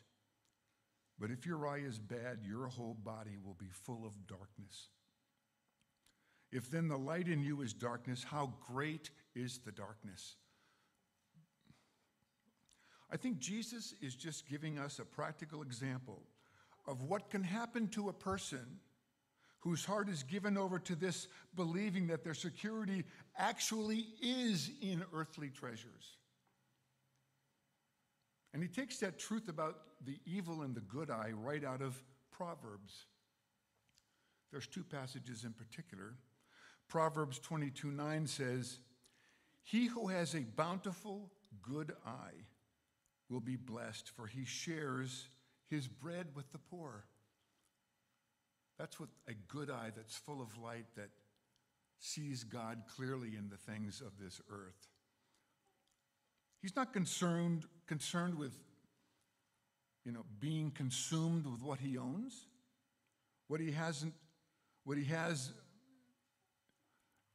But 1.21 1.31
if 1.31 1.45
your 1.45 1.67
eye 1.67 1.79
is 1.79 1.99
bad, 1.99 2.39
your 2.43 2.67
whole 2.67 2.95
body 2.95 3.37
will 3.43 3.57
be 3.59 3.71
full 3.71 4.07
of 4.07 4.27
darkness. 4.27 4.89
If 6.53 6.71
then 6.71 6.89
the 6.89 6.97
light 6.97 7.29
in 7.29 7.43
you 7.43 7.61
is 7.61 7.73
darkness, 7.73 8.25
how 8.25 8.55
great 8.67 9.11
is 9.35 9.59
the 9.59 9.73
darkness? 9.73 10.37
I 13.11 13.17
think 13.17 13.39
Jesus 13.39 13.95
is 14.01 14.15
just 14.15 14.49
giving 14.49 14.79
us 14.79 14.99
a 14.99 15.05
practical 15.05 15.63
example 15.63 16.23
of 16.87 17.03
what 17.03 17.31
can 17.31 17.43
happen 17.43 17.89
to 17.89 18.09
a 18.09 18.13
person 18.13 18.81
whose 19.61 19.85
heart 19.85 20.09
is 20.09 20.23
given 20.23 20.57
over 20.57 20.79
to 20.79 20.95
this 20.95 21.29
believing 21.57 22.07
that 22.07 22.23
their 22.23 22.35
security 22.35 23.05
actually 23.37 24.07
is 24.23 24.71
in 24.81 25.03
earthly 25.13 25.51
treasures. 25.51 26.19
And 28.59 28.69
he 28.69 28.75
takes 28.75 28.99
that 28.99 29.21
truth 29.21 29.49
about 29.49 29.77
the 30.05 30.19
evil 30.27 30.63
and 30.63 30.75
the 30.75 30.81
good 30.81 31.11
eye 31.11 31.31
right 31.33 31.65
out 31.65 31.81
of 31.81 32.03
Proverbs. 32.33 33.07
There's 34.51 34.67
two 34.67 34.83
passages 34.83 35.45
in 35.45 35.53
particular. 35.53 36.17
Proverbs 36.89 37.39
22 37.39 37.93
9 37.93 38.27
says, 38.27 38.81
He 39.63 39.87
who 39.87 40.09
has 40.09 40.35
a 40.35 40.41
bountiful 40.41 41.31
good 41.63 41.93
eye 42.05 42.47
will 43.31 43.39
be 43.39 43.55
blessed, 43.55 44.09
for 44.17 44.27
he 44.27 44.45
shares 44.45 45.29
his 45.71 45.87
bread 45.87 46.27
with 46.35 46.51
the 46.51 46.59
poor. 46.59 47.05
That's 48.77 48.99
what 48.99 49.11
a 49.29 49.35
good 49.47 49.71
eye 49.71 49.93
that's 49.95 50.17
full 50.17 50.43
of 50.43 50.59
light 50.59 50.87
that 50.97 51.11
sees 52.01 52.43
God 52.43 52.83
clearly 52.93 53.37
in 53.39 53.51
the 53.51 53.73
things 53.73 54.01
of 54.05 54.19
this 54.21 54.41
earth. 54.51 54.89
He's 56.61 56.75
not 56.75 56.93
concerned, 56.93 57.65
concerned 57.89 58.39
with 58.39 58.53
you 60.09 60.15
know, 60.15 60.25
being 60.41 60.71
consumed 60.71 61.45
with 61.45 61.61
what 61.63 61.81
he 61.81 61.99
owns. 61.99 62.47
What 63.49 63.61
he 63.61 63.73
hasn't, 63.73 64.15
what 64.85 64.97
he 64.97 65.05
has 65.05 65.53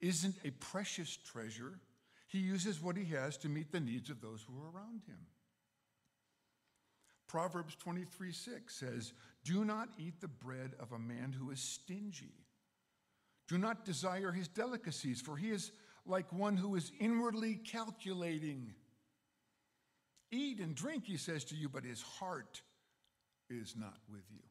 isn't 0.01 0.35
a 0.43 0.49
precious 0.51 1.17
treasure. 1.17 1.79
He 2.27 2.39
uses 2.39 2.81
what 2.81 2.97
he 2.97 3.05
has 3.13 3.37
to 3.37 3.47
meet 3.49 3.71
the 3.71 3.79
needs 3.79 4.09
of 4.09 4.21
those 4.21 4.43
who 4.47 4.53
are 4.59 4.75
around 4.75 5.03
him. 5.07 5.19
Proverbs 7.27 7.75
23 7.75 8.31
6 8.31 8.75
says, 8.75 9.13
Do 9.43 9.63
not 9.63 9.89
eat 9.99 10.19
the 10.19 10.27
bread 10.27 10.71
of 10.79 10.91
a 10.91 10.99
man 10.99 11.35
who 11.37 11.51
is 11.51 11.59
stingy. 11.59 12.33
Do 13.47 13.59
not 13.59 13.85
desire 13.85 14.31
his 14.31 14.47
delicacies, 14.47 15.21
for 15.21 15.37
he 15.37 15.51
is 15.51 15.71
like 16.07 16.33
one 16.33 16.57
who 16.57 16.75
is 16.75 16.91
inwardly 16.99 17.55
calculating. 17.55 18.73
Eat 20.33 20.59
and 20.59 20.73
drink, 20.73 21.05
he 21.05 21.17
says 21.17 21.43
to 21.45 21.55
you, 21.55 21.69
but 21.69 21.83
his 21.83 22.01
heart 22.01 22.61
is 23.49 23.75
not 23.77 23.97
with 24.11 24.23
you. 24.31 24.41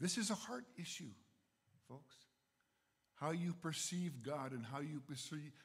This 0.00 0.16
is 0.16 0.30
a 0.30 0.34
heart 0.34 0.64
issue, 0.80 1.12
folks. 1.86 2.16
How 3.14 3.30
you 3.30 3.52
perceive 3.52 4.22
God 4.22 4.52
and 4.52 4.64
how 4.64 4.80
you 4.80 5.02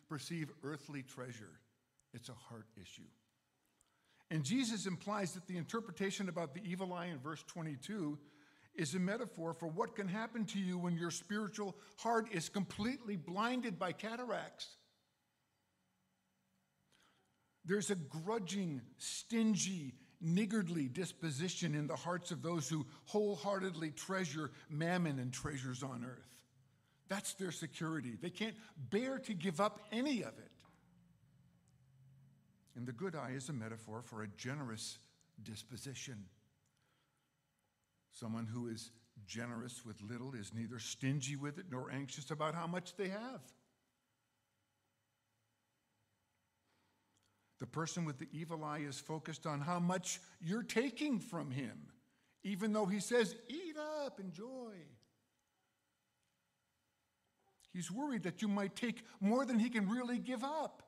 perceive, 0.09 0.49
earthly 0.63 1.01
treasure, 1.01 1.61
it's 2.13 2.29
a 2.29 2.33
heart 2.33 2.67
issue. 2.79 3.07
And 4.29 4.43
Jesus 4.43 4.85
implies 4.85 5.31
that 5.31 5.47
the 5.47 5.57
interpretation 5.57 6.27
about 6.27 6.53
the 6.53 6.61
evil 6.69 6.93
eye 6.93 7.05
in 7.05 7.19
verse 7.19 7.43
22 7.47 8.19
is 8.75 8.93
a 8.93 8.99
metaphor 8.99 9.53
for 9.53 9.67
what 9.67 9.95
can 9.95 10.07
happen 10.07 10.45
to 10.45 10.59
you 10.59 10.77
when 10.77 10.97
your 10.97 11.09
spiritual 11.09 11.75
heart 11.97 12.27
is 12.31 12.49
completely 12.49 13.15
blinded 13.15 13.79
by 13.79 13.93
cataracts. 13.93 14.75
There's 17.67 17.91
a 17.91 17.95
grudging, 17.95 18.81
stingy, 18.97 19.93
niggardly 20.21 20.87
disposition 20.87 21.75
in 21.75 21.85
the 21.85 21.95
hearts 21.95 22.31
of 22.31 22.41
those 22.41 22.69
who 22.69 22.85
wholeheartedly 23.05 23.91
treasure 23.91 24.51
mammon 24.69 25.19
and 25.19 25.33
treasures 25.33 25.83
on 25.83 26.03
earth. 26.05 26.43
That's 27.09 27.33
their 27.33 27.51
security. 27.51 28.17
They 28.19 28.29
can't 28.29 28.55
bear 28.89 29.19
to 29.19 29.33
give 29.33 29.59
up 29.59 29.81
any 29.91 30.21
of 30.21 30.37
it. 30.39 30.51
And 32.75 32.87
the 32.87 32.93
good 32.93 33.15
eye 33.15 33.31
is 33.35 33.49
a 33.49 33.53
metaphor 33.53 34.01
for 34.01 34.23
a 34.23 34.27
generous 34.27 34.97
disposition. 35.43 36.25
Someone 38.13 38.45
who 38.45 38.67
is 38.67 38.91
generous 39.25 39.85
with 39.85 40.01
little 40.01 40.33
is 40.33 40.53
neither 40.53 40.79
stingy 40.79 41.35
with 41.35 41.57
it 41.57 41.65
nor 41.69 41.91
anxious 41.91 42.31
about 42.31 42.55
how 42.55 42.67
much 42.67 42.95
they 42.95 43.09
have. 43.09 43.41
The 47.59 47.67
person 47.67 48.05
with 48.05 48.19
the 48.19 48.27
evil 48.31 48.63
eye 48.63 48.79
is 48.87 48.99
focused 48.99 49.47
on 49.47 49.61
how 49.61 49.79
much 49.79 50.19
you're 50.39 50.63
taking 50.63 51.19
from 51.19 51.49
him, 51.49 51.87
even 52.43 52.71
though 52.71 52.85
he 52.85 52.99
says, 52.99 53.35
Eat 53.49 53.75
up, 54.05 54.19
enjoy. 54.19 54.73
He's 57.73 57.91
worried 57.91 58.23
that 58.23 58.41
you 58.41 58.47
might 58.47 58.75
take 58.75 59.03
more 59.19 59.45
than 59.45 59.59
he 59.59 59.69
can 59.69 59.89
really 59.89 60.19
give 60.19 60.43
up. 60.43 60.83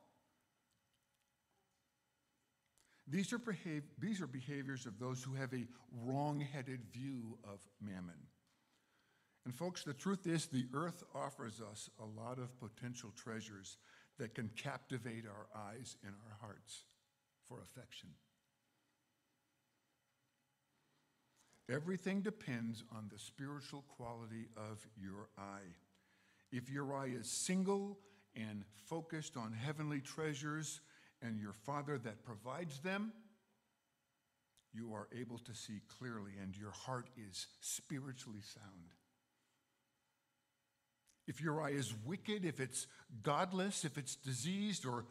These 3.07 3.33
are, 3.33 3.39
behave, 3.39 3.83
these 3.97 4.21
are 4.21 4.27
behaviors 4.27 4.85
of 4.85 4.99
those 4.99 5.23
who 5.23 5.33
have 5.33 5.53
a 5.53 5.67
wrong 6.03 6.39
headed 6.39 6.81
view 6.93 7.39
of 7.43 7.59
mammon. 7.81 8.27
And, 9.45 9.55
folks, 9.55 9.83
the 9.83 9.93
truth 9.93 10.27
is 10.27 10.45
the 10.45 10.67
earth 10.75 11.03
offers 11.15 11.59
us 11.59 11.89
a 11.99 12.05
lot 12.05 12.37
of 12.37 12.59
potential 12.59 13.11
treasures 13.15 13.77
that 14.19 14.35
can 14.35 14.49
captivate 14.55 15.25
our 15.25 15.47
eyes 15.59 15.95
and 16.05 16.13
our 16.13 16.37
hearts 16.47 16.83
for 17.47 17.61
affection. 17.63 18.09
Everything 21.71 22.21
depends 22.21 22.83
on 22.95 23.09
the 23.11 23.19
spiritual 23.19 23.83
quality 23.87 24.47
of 24.57 24.85
your 24.99 25.29
eye. 25.37 25.73
If 26.51 26.69
your 26.69 26.93
eye 26.95 27.11
is 27.19 27.29
single 27.29 27.99
and 28.35 28.63
focused 28.87 29.37
on 29.37 29.53
heavenly 29.53 30.01
treasures 30.01 30.81
and 31.21 31.39
your 31.39 31.53
Father 31.53 31.97
that 31.99 32.23
provides 32.23 32.79
them, 32.79 33.13
you 34.73 34.93
are 34.93 35.07
able 35.17 35.37
to 35.39 35.53
see 35.53 35.81
clearly 35.87 36.33
and 36.41 36.57
your 36.57 36.71
heart 36.71 37.09
is 37.17 37.47
spiritually 37.61 38.41
sound 38.41 38.93
if 41.29 41.39
your 41.39 41.61
eye 41.61 41.69
is 41.69 41.93
wicked, 42.05 42.43
if 42.43 42.59
it's 42.59 42.87
godless, 43.21 43.85
if 43.85 43.99
it's 43.99 44.15
diseased 44.15 44.83
or 44.83 45.05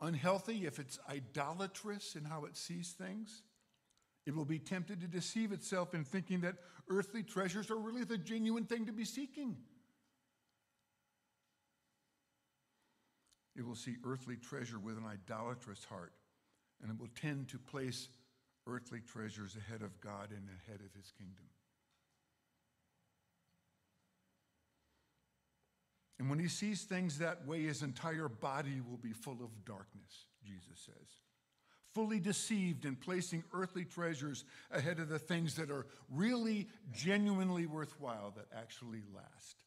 unhealthy, 0.00 0.64
if 0.64 0.78
it's 0.78 1.00
idolatrous 1.10 2.14
in 2.14 2.24
how 2.24 2.44
it 2.44 2.56
sees 2.56 2.92
things, 2.92 3.42
it 4.26 4.34
will 4.34 4.44
be 4.44 4.60
tempted 4.60 5.00
to 5.00 5.08
deceive 5.08 5.50
itself 5.50 5.92
in 5.92 6.04
thinking 6.04 6.40
that 6.42 6.54
earthly 6.88 7.24
treasures 7.24 7.68
are 7.68 7.76
really 7.76 8.04
the 8.04 8.16
genuine 8.16 8.64
thing 8.64 8.86
to 8.86 8.92
be 8.92 9.04
seeking. 9.04 9.56
It 13.56 13.66
will 13.66 13.74
see 13.74 13.96
earthly 14.04 14.36
treasure 14.36 14.78
with 14.78 14.96
an 14.96 15.04
idolatrous 15.04 15.84
heart, 15.84 16.12
and 16.80 16.92
it 16.92 17.00
will 17.00 17.10
tend 17.20 17.48
to 17.48 17.58
place 17.58 18.08
earthly 18.68 19.00
treasures 19.00 19.56
ahead 19.56 19.82
of 19.82 20.00
God 20.00 20.30
and 20.30 20.48
ahead 20.62 20.80
of 20.80 20.94
his 20.94 21.10
kingdom. 21.18 21.46
And 26.18 26.30
when 26.30 26.38
he 26.38 26.48
sees 26.48 26.84
things 26.84 27.18
that 27.18 27.46
way, 27.46 27.64
his 27.64 27.82
entire 27.82 28.28
body 28.28 28.80
will 28.80 28.96
be 28.96 29.12
full 29.12 29.38
of 29.42 29.64
darkness, 29.64 30.26
Jesus 30.44 30.86
says. 30.86 31.20
fully 31.96 32.20
deceived 32.20 32.84
in 32.84 32.94
placing 32.94 33.42
earthly 33.54 33.82
treasures 33.82 34.44
ahead 34.70 34.98
of 34.98 35.08
the 35.08 35.18
things 35.18 35.54
that 35.54 35.70
are 35.70 35.86
really 36.10 36.68
genuinely 36.92 37.64
worthwhile 37.64 38.34
that 38.36 38.44
actually 38.54 39.00
last. 39.14 39.62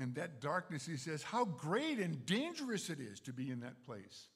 And 0.00 0.16
that 0.16 0.40
darkness, 0.40 0.84
he 0.84 0.96
says, 0.96 1.22
how 1.22 1.44
great 1.44 2.00
and 2.00 2.26
dangerous 2.26 2.90
it 2.90 2.98
is 2.98 3.20
to 3.20 3.32
be 3.32 3.52
in 3.52 3.60
that 3.60 3.86
place. 3.86 4.26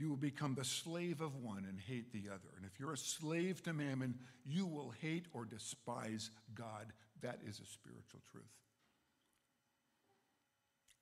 You 0.00 0.08
will 0.08 0.16
become 0.16 0.54
the 0.54 0.64
slave 0.64 1.20
of 1.20 1.36
one 1.36 1.66
and 1.68 1.78
hate 1.78 2.10
the 2.10 2.30
other. 2.30 2.48
And 2.56 2.64
if 2.64 2.80
you're 2.80 2.94
a 2.94 2.96
slave 2.96 3.62
to 3.64 3.74
mammon, 3.74 4.14
you 4.46 4.66
will 4.66 4.94
hate 5.02 5.26
or 5.34 5.44
despise 5.44 6.30
God. 6.54 6.94
That 7.20 7.40
is 7.46 7.60
a 7.60 7.66
spiritual 7.66 8.20
truth. 8.32 8.44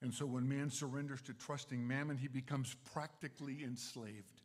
And 0.02 0.12
so 0.12 0.26
when 0.26 0.48
man 0.48 0.70
surrenders 0.70 1.22
to 1.22 1.32
trusting 1.32 1.86
mammon, 1.86 2.16
he 2.16 2.26
becomes 2.26 2.74
practically 2.92 3.62
enslaved. 3.62 4.40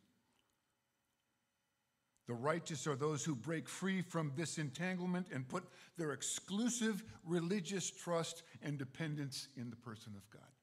The 2.28 2.34
righteous 2.34 2.86
are 2.86 2.96
those 2.96 3.24
who 3.24 3.34
break 3.34 3.68
free 3.68 4.02
from 4.02 4.32
this 4.36 4.58
entanglement 4.58 5.26
and 5.32 5.48
put 5.48 5.64
their 5.98 6.12
exclusive 6.12 7.02
religious 7.24 7.90
trust 7.90 8.44
and 8.62 8.78
dependence 8.78 9.48
in 9.56 9.70
the 9.70 9.76
person 9.76 10.12
of 10.16 10.30
God. 10.30 10.53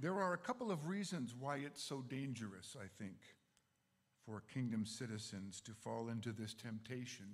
There 0.00 0.18
are 0.18 0.32
a 0.32 0.38
couple 0.38 0.70
of 0.70 0.86
reasons 0.86 1.34
why 1.38 1.56
it's 1.56 1.82
so 1.82 2.02
dangerous, 2.08 2.74
I 2.74 2.86
think, 2.98 3.18
for 4.24 4.42
kingdom 4.52 4.86
citizens 4.86 5.60
to 5.60 5.72
fall 5.72 6.08
into 6.08 6.32
this 6.32 6.54
temptation 6.54 7.26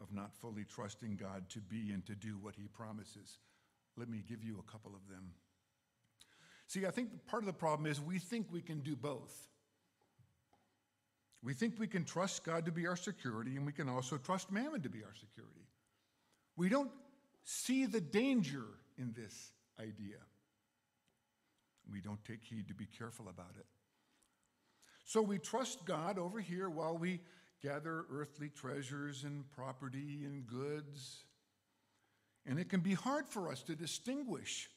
of 0.00 0.12
not 0.12 0.34
fully 0.34 0.64
trusting 0.64 1.16
God 1.16 1.48
to 1.50 1.60
be 1.60 1.92
and 1.92 2.04
to 2.06 2.16
do 2.16 2.36
what 2.40 2.56
he 2.56 2.66
promises. 2.66 3.38
Let 3.96 4.08
me 4.08 4.24
give 4.28 4.42
you 4.42 4.58
a 4.58 4.70
couple 4.70 4.92
of 4.92 5.08
them. 5.08 5.30
See, 6.66 6.84
I 6.84 6.90
think 6.90 7.10
part 7.28 7.42
of 7.42 7.46
the 7.46 7.52
problem 7.52 7.88
is 7.88 8.00
we 8.00 8.18
think 8.18 8.48
we 8.50 8.60
can 8.60 8.80
do 8.80 8.96
both. 8.96 9.48
We 11.44 11.54
think 11.54 11.78
we 11.78 11.86
can 11.86 12.04
trust 12.04 12.42
God 12.42 12.64
to 12.66 12.72
be 12.72 12.88
our 12.88 12.96
security, 12.96 13.54
and 13.54 13.64
we 13.64 13.72
can 13.72 13.88
also 13.88 14.16
trust 14.16 14.50
mammon 14.50 14.82
to 14.82 14.88
be 14.88 15.04
our 15.04 15.14
security. 15.14 15.68
We 16.56 16.68
don't 16.68 16.90
see 17.44 17.86
the 17.86 18.00
danger 18.00 18.64
in 18.98 19.12
this 19.16 19.52
idea. 19.78 20.16
We 21.90 22.00
don't 22.00 22.24
take 22.24 22.42
heed 22.42 22.68
to 22.68 22.74
be 22.74 22.86
careful 22.86 23.28
about 23.28 23.54
it. 23.58 23.66
So 25.04 25.22
we 25.22 25.38
trust 25.38 25.84
God 25.84 26.18
over 26.18 26.40
here 26.40 26.68
while 26.68 26.98
we 26.98 27.20
gather 27.62 28.04
earthly 28.10 28.48
treasures 28.48 29.24
and 29.24 29.50
property 29.52 30.22
and 30.24 30.46
goods. 30.46 31.24
And 32.44 32.58
it 32.58 32.68
can 32.68 32.80
be 32.80 32.94
hard 32.94 33.28
for 33.28 33.50
us 33.50 33.62
to 33.64 33.76
distinguish 33.76 34.68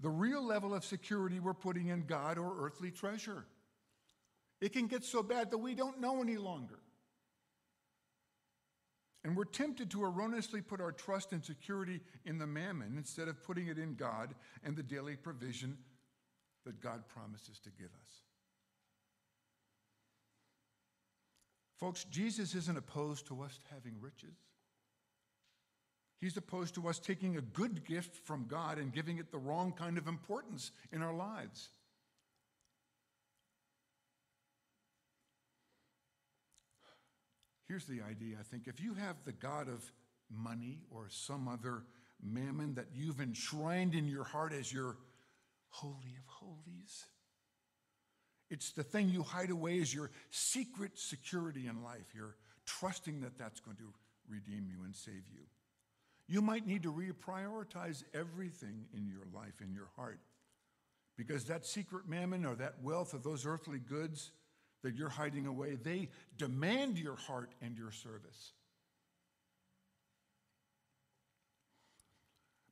the 0.00 0.08
real 0.08 0.44
level 0.44 0.74
of 0.74 0.84
security 0.84 1.40
we're 1.40 1.54
putting 1.54 1.88
in 1.88 2.06
God 2.06 2.38
or 2.38 2.64
earthly 2.64 2.90
treasure. 2.90 3.46
It 4.60 4.72
can 4.72 4.86
get 4.86 5.04
so 5.04 5.22
bad 5.22 5.50
that 5.50 5.58
we 5.58 5.74
don't 5.74 6.00
know 6.00 6.20
any 6.20 6.36
longer. 6.36 6.78
And 9.24 9.36
we're 9.36 9.44
tempted 9.44 9.90
to 9.90 10.04
erroneously 10.04 10.62
put 10.62 10.80
our 10.80 10.92
trust 10.92 11.32
and 11.32 11.44
security 11.44 12.00
in 12.24 12.38
the 12.38 12.46
mammon 12.46 12.94
instead 12.96 13.28
of 13.28 13.42
putting 13.42 13.66
it 13.66 13.78
in 13.78 13.94
God 13.94 14.34
and 14.64 14.76
the 14.76 14.82
daily 14.82 15.16
provision 15.16 15.76
that 16.68 16.82
God 16.82 17.02
promises 17.08 17.58
to 17.60 17.70
give 17.70 17.86
us. 17.86 18.10
Folks, 21.80 22.04
Jesus 22.04 22.54
isn't 22.54 22.76
opposed 22.76 23.26
to 23.28 23.40
us 23.40 23.58
having 23.72 23.94
riches. 24.02 24.36
He's 26.20 26.36
opposed 26.36 26.74
to 26.74 26.86
us 26.88 26.98
taking 26.98 27.38
a 27.38 27.40
good 27.40 27.86
gift 27.86 28.16
from 28.26 28.44
God 28.48 28.76
and 28.76 28.92
giving 28.92 29.16
it 29.16 29.32
the 29.32 29.38
wrong 29.38 29.72
kind 29.72 29.96
of 29.96 30.06
importance 30.06 30.72
in 30.92 31.00
our 31.00 31.14
lives. 31.14 31.70
Here's 37.66 37.86
the 37.86 38.02
idea 38.02 38.36
I 38.38 38.42
think 38.42 38.66
if 38.66 38.78
you 38.78 38.92
have 38.92 39.16
the 39.24 39.32
God 39.32 39.68
of 39.68 39.90
money 40.30 40.80
or 40.90 41.06
some 41.08 41.48
other 41.48 41.84
mammon 42.22 42.74
that 42.74 42.88
you've 42.94 43.20
enshrined 43.22 43.94
in 43.94 44.06
your 44.06 44.24
heart 44.24 44.52
as 44.52 44.70
your 44.70 44.98
holy 45.70 46.16
of 46.18 46.26
holies, 46.26 47.06
it's 48.50 48.72
the 48.72 48.82
thing 48.82 49.08
you 49.08 49.22
hide 49.22 49.50
away 49.50 49.80
as 49.80 49.92
your 49.92 50.10
secret 50.30 50.98
security 50.98 51.66
in 51.66 51.82
life. 51.82 52.14
You're 52.14 52.36
trusting 52.64 53.20
that 53.20 53.38
that's 53.38 53.60
going 53.60 53.76
to 53.76 53.92
redeem 54.28 54.68
you 54.70 54.84
and 54.84 54.94
save 54.94 55.24
you. 55.32 55.42
You 56.28 56.42
might 56.42 56.66
need 56.66 56.82
to 56.82 56.92
reprioritize 56.92 58.04
everything 58.12 58.86
in 58.94 59.06
your 59.06 59.26
life, 59.34 59.60
in 59.62 59.72
your 59.72 59.88
heart, 59.96 60.20
because 61.16 61.44
that 61.44 61.66
secret 61.66 62.08
mammon 62.08 62.44
or 62.44 62.54
that 62.56 62.82
wealth 62.82 63.14
of 63.14 63.22
those 63.22 63.46
earthly 63.46 63.78
goods 63.78 64.30
that 64.82 64.94
you're 64.94 65.08
hiding 65.08 65.46
away, 65.46 65.76
they 65.76 66.08
demand 66.36 66.98
your 66.98 67.16
heart 67.16 67.50
and 67.62 67.76
your 67.76 67.90
service. 67.90 68.52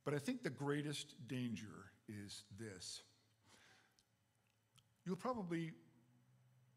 But 0.07 0.13
I 0.13 0.19
think 0.19 0.41
the 0.41 0.49
greatest 0.49 1.15
danger 1.27 1.91
is 2.07 2.45
this 2.57 3.01
You'll 5.05 5.17
probably 5.17 5.73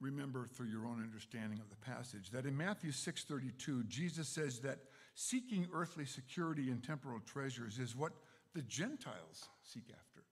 remember 0.01 0.49
through 0.49 0.67
your 0.67 0.85
own 0.85 1.01
understanding 1.01 1.61
of 1.61 1.71
the 1.71 1.77
passage 1.77 2.31
that 2.31 2.45
in 2.45 2.57
Matthew 2.57 2.91
6:32 2.91 3.87
Jesus 3.87 4.29
says 4.29 4.59
that 4.63 4.81
seeking 5.15 5.69
earthly 5.73 6.07
security 6.07 6.73
and 6.73 6.83
temporal 6.83 7.21
treasures 7.21 7.79
is 7.79 7.95
what 7.95 8.15
the 8.53 8.63
Gentiles 8.63 9.49
seek 9.63 9.85
after. 9.97 10.25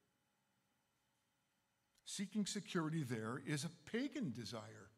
Seeking 2.04 2.46
security 2.46 3.04
there 3.04 3.40
is 3.46 3.62
a 3.62 3.70
pagan 3.92 4.32
desire. 4.32 4.90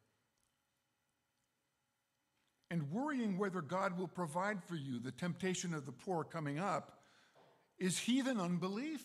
And 2.70 2.90
worrying 2.90 3.36
whether 3.36 3.60
God 3.60 3.98
will 3.98 4.08
provide 4.08 4.64
for 4.64 4.76
you 4.76 5.00
the 5.00 5.12
temptation 5.12 5.74
of 5.74 5.84
the 5.84 5.92
poor 5.92 6.24
coming 6.24 6.58
up 6.58 6.99
is 7.80 7.98
heathen 7.98 8.38
unbelief. 8.38 9.02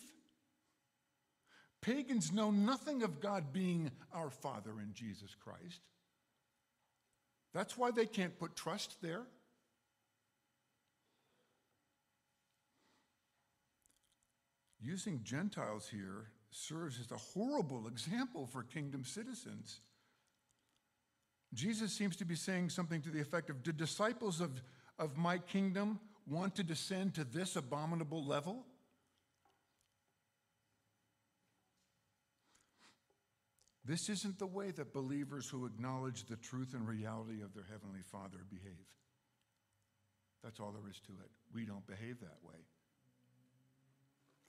Pagans 1.82 2.32
know 2.32 2.52
nothing 2.52 3.04
of 3.04 3.22
God 3.22 3.54
being 3.54 3.92
our 4.14 4.30
Father 4.30 4.72
in 4.82 4.94
Jesus 4.94 5.36
Christ. 5.40 5.82
That's 7.54 7.78
why 7.78 7.92
they 7.92 8.06
can't 8.06 8.38
put 8.38 8.56
trust 8.56 8.98
there. 9.02 9.24
Using 14.82 15.22
Gentiles 15.24 15.88
here 15.88 16.28
serves 16.52 17.00
as 17.00 17.12
a 17.12 17.18
horrible 17.18 17.88
example 17.88 18.46
for 18.46 18.62
kingdom 18.64 19.04
citizens. 19.04 19.80
Jesus 21.54 21.94
seems 21.94 22.16
to 22.18 22.26
be 22.26 22.36
saying 22.36 22.70
something 22.70 23.02
to 23.02 23.10
the 23.10 23.22
effect 23.22 23.50
of 23.50 23.64
Do 23.64 23.72
disciples 23.72 24.42
of, 24.42 24.62
of 25.00 25.18
my 25.18 25.38
kingdom 25.38 26.00
want 26.28 26.56
to 26.56 26.64
descend 26.64 27.16
to 27.16 27.24
this 27.24 27.56
abominable 27.56 28.24
level? 28.24 28.66
This 33.86 34.10
isn't 34.10 34.40
the 34.40 34.48
way 34.48 34.72
that 34.72 34.94
believers 34.94 35.48
who 35.48 35.66
acknowledge 35.66 36.26
the 36.26 36.38
truth 36.38 36.74
and 36.74 36.88
reality 36.88 37.44
of 37.44 37.54
their 37.54 37.68
Heavenly 37.72 38.02
Father 38.02 38.40
behave. 38.50 38.88
That's 40.44 40.60
all 40.60 40.72
there 40.72 40.90
is 40.90 41.00
to 41.02 41.12
it. 41.12 41.30
We 41.54 41.66
don't 41.66 41.86
behave 41.86 42.20
that 42.22 42.38
way. 42.44 42.56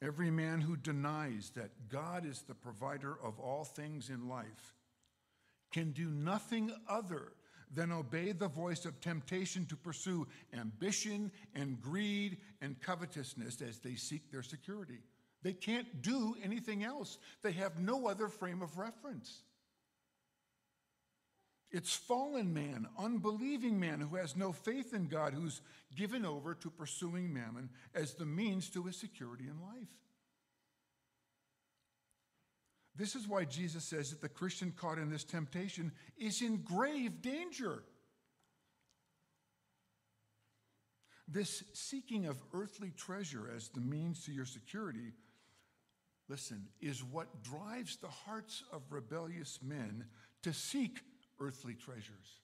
Every 0.02 0.30
man 0.30 0.60
who 0.60 0.76
denies 0.76 1.52
that 1.54 1.88
God 1.88 2.26
is 2.26 2.42
the 2.42 2.54
provider 2.54 3.16
of 3.22 3.38
all 3.38 3.64
things 3.64 4.08
in 4.10 4.28
life 4.28 4.74
can 5.72 5.92
do 5.92 6.08
nothing 6.08 6.70
other 6.88 7.32
than 7.74 7.92
obey 7.92 8.32
the 8.32 8.48
voice 8.48 8.84
of 8.84 9.00
temptation 9.00 9.66
to 9.66 9.76
pursue 9.76 10.26
ambition 10.52 11.30
and 11.54 11.80
greed 11.80 12.38
and 12.60 12.80
covetousness 12.80 13.60
as 13.60 13.78
they 13.78 13.94
seek 13.94 14.30
their 14.30 14.42
security. 14.42 14.98
They 15.42 15.52
can't 15.52 16.02
do 16.02 16.36
anything 16.42 16.84
else. 16.84 17.18
They 17.42 17.52
have 17.52 17.78
no 17.78 18.08
other 18.08 18.28
frame 18.28 18.62
of 18.62 18.78
reference. 18.78 19.42
It's 21.70 21.94
fallen 21.94 22.54
man, 22.54 22.86
unbelieving 22.98 23.78
man 23.78 24.00
who 24.00 24.16
has 24.16 24.36
no 24.36 24.52
faith 24.52 24.94
in 24.94 25.08
God, 25.08 25.34
who's 25.34 25.60
given 25.94 26.24
over 26.24 26.54
to 26.54 26.70
pursuing 26.70 27.32
mammon 27.32 27.70
as 27.94 28.14
the 28.14 28.24
means 28.24 28.70
to 28.70 28.84
his 28.84 28.96
security 28.96 29.44
in 29.44 29.60
life. 29.60 29.88
This 32.96 33.14
is 33.14 33.28
why 33.28 33.44
Jesus 33.44 33.84
says 33.84 34.10
that 34.10 34.22
the 34.22 34.28
Christian 34.28 34.72
caught 34.76 34.98
in 34.98 35.10
this 35.10 35.24
temptation 35.24 35.92
is 36.16 36.40
in 36.40 36.58
grave 36.58 37.20
danger. 37.20 37.82
This 41.28 41.64
seeking 41.74 42.26
of 42.26 42.42
earthly 42.54 42.92
treasure 42.96 43.50
as 43.54 43.68
the 43.68 43.80
means 43.80 44.24
to 44.24 44.32
your 44.32 44.46
security 44.46 45.12
listen, 46.28 46.66
is 46.80 47.04
what 47.04 47.42
drives 47.42 47.96
the 47.96 48.08
hearts 48.08 48.62
of 48.72 48.82
rebellious 48.90 49.60
men 49.62 50.04
to 50.42 50.52
seek 50.52 51.00
earthly 51.40 51.74
treasures. 51.74 52.40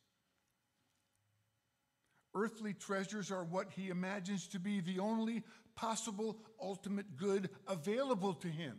Earthly 2.35 2.73
treasures 2.73 3.31
are 3.31 3.45
what 3.45 3.71
he 3.73 3.91
imagines 3.91 4.47
to 4.49 4.59
be 4.59 4.81
the 4.81 4.99
only 4.99 5.43
possible 5.75 6.39
ultimate 6.61 7.17
good 7.17 7.51
available 7.67 8.35
to 8.35 8.49
him. 8.49 8.79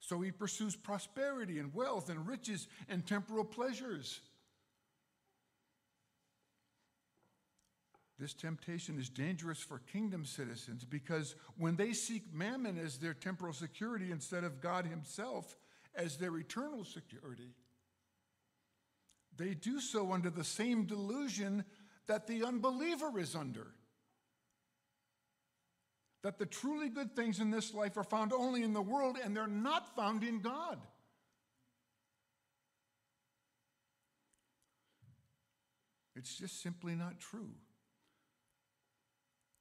So 0.00 0.20
he 0.20 0.32
pursues 0.32 0.74
prosperity 0.74 1.58
and 1.58 1.74
wealth 1.74 2.08
and 2.08 2.26
riches 2.26 2.66
and 2.88 3.06
temporal 3.06 3.44
pleasures. 3.44 4.20
This 8.18 8.34
temptation 8.34 8.98
is 8.98 9.08
dangerous 9.08 9.60
for 9.60 9.78
kingdom 9.78 10.24
citizens 10.24 10.84
because 10.84 11.34
when 11.56 11.76
they 11.76 11.92
seek 11.92 12.34
mammon 12.34 12.78
as 12.78 12.98
their 12.98 13.14
temporal 13.14 13.54
security 13.54 14.10
instead 14.10 14.44
of 14.44 14.60
God 14.60 14.86
Himself 14.86 15.56
as 15.94 16.16
their 16.16 16.36
eternal 16.36 16.84
security, 16.84 17.54
they 19.36 19.54
do 19.54 19.80
so 19.80 20.12
under 20.12 20.28
the 20.28 20.44
same 20.44 20.84
delusion 20.84 21.64
that 22.08 22.26
the 22.26 22.44
unbeliever 22.44 23.18
is 23.18 23.34
under. 23.34 23.68
That 26.22 26.38
the 26.38 26.46
truly 26.46 26.88
good 26.88 27.16
things 27.16 27.40
in 27.40 27.50
this 27.50 27.72
life 27.72 27.96
are 27.96 28.04
found 28.04 28.32
only 28.32 28.62
in 28.62 28.72
the 28.72 28.82
world 28.82 29.16
and 29.22 29.34
they're 29.34 29.46
not 29.46 29.94
found 29.96 30.22
in 30.22 30.40
God. 30.40 30.78
It's 36.14 36.36
just 36.36 36.62
simply 36.62 36.94
not 36.94 37.18
true. 37.18 37.54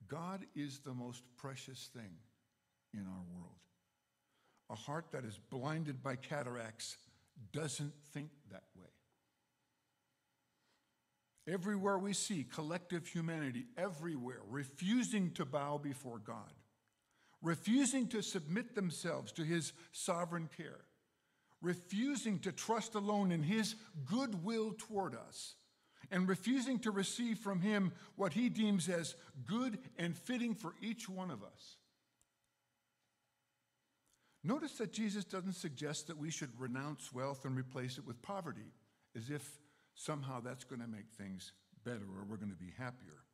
God 0.09 0.45
is 0.55 0.79
the 0.79 0.93
most 0.93 1.23
precious 1.37 1.89
thing 1.93 2.11
in 2.93 3.01
our 3.01 3.23
world. 3.33 3.55
A 4.69 4.75
heart 4.75 5.05
that 5.11 5.23
is 5.23 5.39
blinded 5.49 6.03
by 6.03 6.15
cataracts 6.15 6.97
doesn't 7.53 7.93
think 8.13 8.29
that 8.51 8.63
way. 8.75 8.89
Everywhere 11.51 11.97
we 11.97 12.13
see 12.13 12.43
collective 12.43 13.07
humanity, 13.07 13.65
everywhere, 13.77 14.41
refusing 14.47 15.31
to 15.31 15.45
bow 15.45 15.79
before 15.79 16.19
God, 16.19 16.53
refusing 17.41 18.07
to 18.09 18.21
submit 18.21 18.75
themselves 18.75 19.31
to 19.33 19.43
His 19.43 19.73
sovereign 19.91 20.49
care, 20.55 20.81
refusing 21.61 22.39
to 22.39 22.51
trust 22.51 22.93
alone 22.93 23.31
in 23.31 23.41
His 23.41 23.75
goodwill 24.05 24.75
toward 24.77 25.15
us, 25.15 25.55
and 26.11 26.27
refusing 26.27 26.79
to 26.79 26.91
receive 26.91 27.37
from 27.37 27.61
him 27.61 27.91
what 28.15 28.33
he 28.33 28.49
deems 28.49 28.89
as 28.89 29.15
good 29.45 29.77
and 29.97 30.17
fitting 30.17 30.55
for 30.55 30.73
each 30.81 31.07
one 31.07 31.31
of 31.31 31.43
us. 31.43 31.77
Notice 34.43 34.73
that 34.77 34.93
Jesus 34.93 35.25
doesn't 35.25 35.53
suggest 35.53 36.07
that 36.07 36.17
we 36.17 36.31
should 36.31 36.57
renounce 36.59 37.13
wealth 37.13 37.45
and 37.45 37.57
replace 37.57 37.97
it 37.97 38.07
with 38.07 38.21
poverty, 38.21 38.71
as 39.15 39.29
if 39.29 39.59
somehow 39.99 40.39
that's 40.39 40.63
going 40.63 40.81
to 40.81 40.87
make 40.87 41.09
things 41.17 41.51
better, 41.83 42.05
or 42.17 42.23
we're 42.29 42.37
going 42.37 42.51
to 42.51 42.55
be 42.55 42.71
happier, 42.77 43.25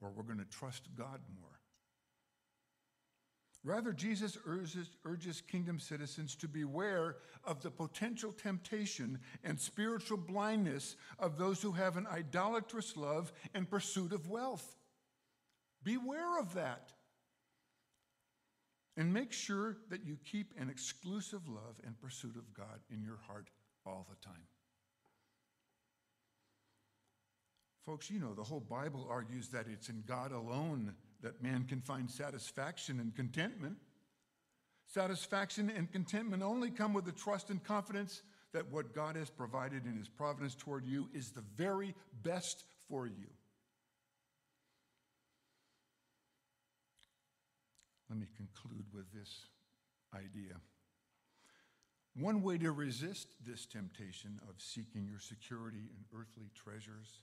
or 0.00 0.10
we're 0.14 0.22
going 0.22 0.38
to 0.38 0.44
trust 0.44 0.88
God 0.94 1.20
more. 1.40 1.60
Rather, 3.64 3.92
Jesus 3.92 4.36
urges, 4.46 4.90
urges, 5.04 5.40
kingdom 5.40 5.78
citizens 5.78 6.34
to 6.36 6.48
beware 6.48 7.16
of 7.44 7.62
the 7.62 7.70
potential 7.70 8.32
temptation 8.32 9.18
and 9.42 9.58
spiritual 9.58 10.16
blindness 10.18 10.96
of 11.18 11.38
those 11.38 11.60
who 11.62 11.72
have 11.72 11.96
an 11.96 12.06
idolatrous 12.06 12.96
love 12.96 13.32
and 13.54 13.68
pursuit 13.68 14.12
of 14.12 14.28
wealth. 14.28 14.76
Beware 15.82 16.38
of 16.38 16.54
that. 16.54 16.92
And 18.96 19.12
make 19.12 19.32
sure 19.32 19.78
that 19.88 20.04
you 20.04 20.18
keep 20.24 20.52
an 20.58 20.68
exclusive 20.68 21.46
love 21.48 21.80
and 21.86 21.98
pursuit 22.00 22.36
of 22.36 22.52
God 22.52 22.80
in 22.90 23.02
your 23.02 23.18
heart 23.26 23.48
all 23.86 24.06
the 24.08 24.26
time. 24.26 24.46
Folks, 27.86 28.10
you 28.10 28.20
know, 28.20 28.34
the 28.34 28.42
whole 28.42 28.60
Bible 28.60 29.06
argues 29.10 29.48
that 29.48 29.66
it's 29.72 29.88
in 29.88 30.04
God 30.06 30.32
alone 30.32 30.94
that 31.22 31.42
man 31.42 31.64
can 31.64 31.80
find 31.80 32.10
satisfaction 32.10 33.00
and 33.00 33.14
contentment. 33.14 33.76
Satisfaction 34.86 35.70
and 35.74 35.90
contentment 35.90 36.42
only 36.42 36.70
come 36.70 36.92
with 36.92 37.04
the 37.04 37.12
trust 37.12 37.50
and 37.50 37.62
confidence 37.62 38.22
that 38.52 38.70
what 38.70 38.94
God 38.94 39.16
has 39.16 39.30
provided 39.30 39.86
in 39.86 39.96
his 39.96 40.08
providence 40.08 40.54
toward 40.54 40.84
you 40.84 41.08
is 41.14 41.30
the 41.30 41.44
very 41.56 41.94
best 42.22 42.64
for 42.88 43.06
you. 43.06 43.28
Let 48.08 48.18
me 48.18 48.26
conclude 48.36 48.86
with 48.92 49.06
this 49.12 49.46
idea. 50.12 50.56
One 52.16 52.42
way 52.42 52.58
to 52.58 52.72
resist 52.72 53.28
this 53.46 53.66
temptation 53.66 54.40
of 54.48 54.56
seeking 54.58 55.06
your 55.08 55.20
security 55.20 55.78
in 55.78 56.18
earthly 56.18 56.50
treasures 56.54 57.20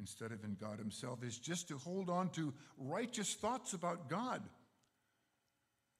instead 0.00 0.32
of 0.32 0.42
in 0.42 0.56
God 0.60 0.78
Himself 0.78 1.22
is 1.22 1.38
just 1.38 1.68
to 1.68 1.78
hold 1.78 2.10
on 2.10 2.30
to 2.30 2.52
righteous 2.78 3.34
thoughts 3.34 3.74
about 3.74 4.08
God. 4.08 4.42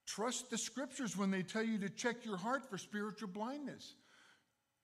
Trust 0.07 0.51
the 0.51 0.59
scriptures 0.59 1.17
when 1.17 1.31
they 1.31 1.43
tell 1.43 1.63
you 1.63 1.79
to 1.79 1.89
check 1.89 2.25
your 2.25 2.37
heart 2.37 2.69
for 2.69 2.79
spiritual 2.79 3.29
blindness. 3.29 3.95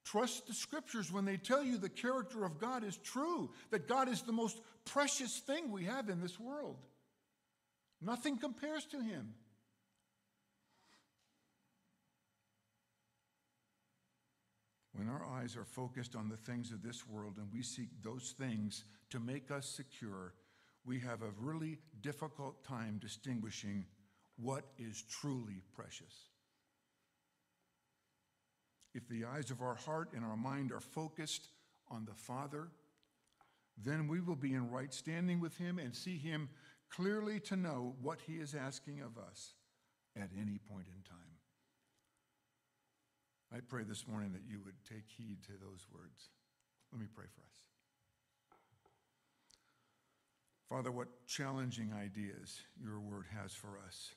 Trust 0.04 0.46
the 0.46 0.54
scriptures 0.54 1.10
when 1.10 1.24
they 1.24 1.36
tell 1.36 1.64
you 1.64 1.78
the 1.78 1.88
character 1.88 2.44
of 2.44 2.60
God 2.60 2.84
is 2.84 2.96
true, 2.98 3.50
that 3.70 3.88
God 3.88 4.08
is 4.08 4.22
the 4.22 4.32
most 4.32 4.60
precious 4.84 5.40
thing 5.40 5.72
we 5.72 5.84
have 5.84 6.08
in 6.08 6.20
this 6.20 6.38
world. 6.38 6.76
Nothing 8.00 8.38
compares 8.38 8.84
to 8.86 9.00
Him. 9.00 9.34
When 14.96 15.08
our 15.10 15.24
eyes 15.26 15.56
are 15.56 15.64
focused 15.64 16.16
on 16.16 16.28
the 16.28 16.38
things 16.38 16.72
of 16.72 16.82
this 16.82 17.06
world 17.06 17.34
and 17.36 17.48
we 17.52 17.62
seek 17.62 17.88
those 18.02 18.34
things 18.38 18.84
to 19.10 19.20
make 19.20 19.50
us 19.50 19.66
secure, 19.66 20.32
we 20.86 20.98
have 21.00 21.20
a 21.20 21.32
really 21.38 21.78
difficult 22.00 22.64
time 22.64 22.98
distinguishing 22.98 23.84
what 24.36 24.64
is 24.78 25.02
truly 25.02 25.60
precious. 25.74 26.30
If 28.94 29.06
the 29.08 29.26
eyes 29.26 29.50
of 29.50 29.60
our 29.60 29.74
heart 29.74 30.12
and 30.14 30.24
our 30.24 30.36
mind 30.36 30.72
are 30.72 30.80
focused 30.80 31.48
on 31.90 32.06
the 32.06 32.14
Father, 32.14 32.68
then 33.76 34.08
we 34.08 34.20
will 34.20 34.36
be 34.36 34.54
in 34.54 34.70
right 34.70 34.94
standing 34.94 35.40
with 35.40 35.58
Him 35.58 35.78
and 35.78 35.94
see 35.94 36.16
Him 36.16 36.48
clearly 36.88 37.38
to 37.40 37.56
know 37.56 37.94
what 38.00 38.20
He 38.26 38.34
is 38.34 38.54
asking 38.54 39.02
of 39.02 39.18
us 39.18 39.52
at 40.16 40.30
any 40.40 40.58
point 40.58 40.86
in 40.86 41.02
time. 41.02 41.35
I 43.54 43.60
pray 43.60 43.84
this 43.84 44.06
morning 44.08 44.32
that 44.32 44.42
you 44.48 44.60
would 44.64 44.74
take 44.88 45.04
heed 45.06 45.42
to 45.44 45.52
those 45.52 45.86
words. 45.92 46.30
Let 46.92 47.00
me 47.00 47.06
pray 47.14 47.26
for 47.34 47.42
us. 47.42 47.66
Father, 50.68 50.90
what 50.90 51.08
challenging 51.26 51.92
ideas 51.92 52.60
your 52.82 52.98
word 52.98 53.26
has 53.40 53.52
for 53.52 53.78
us. 53.86 54.10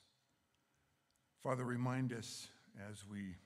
Father, 1.42 1.64
remind 1.64 2.12
us 2.12 2.48
as 2.90 3.04
we 3.08 3.36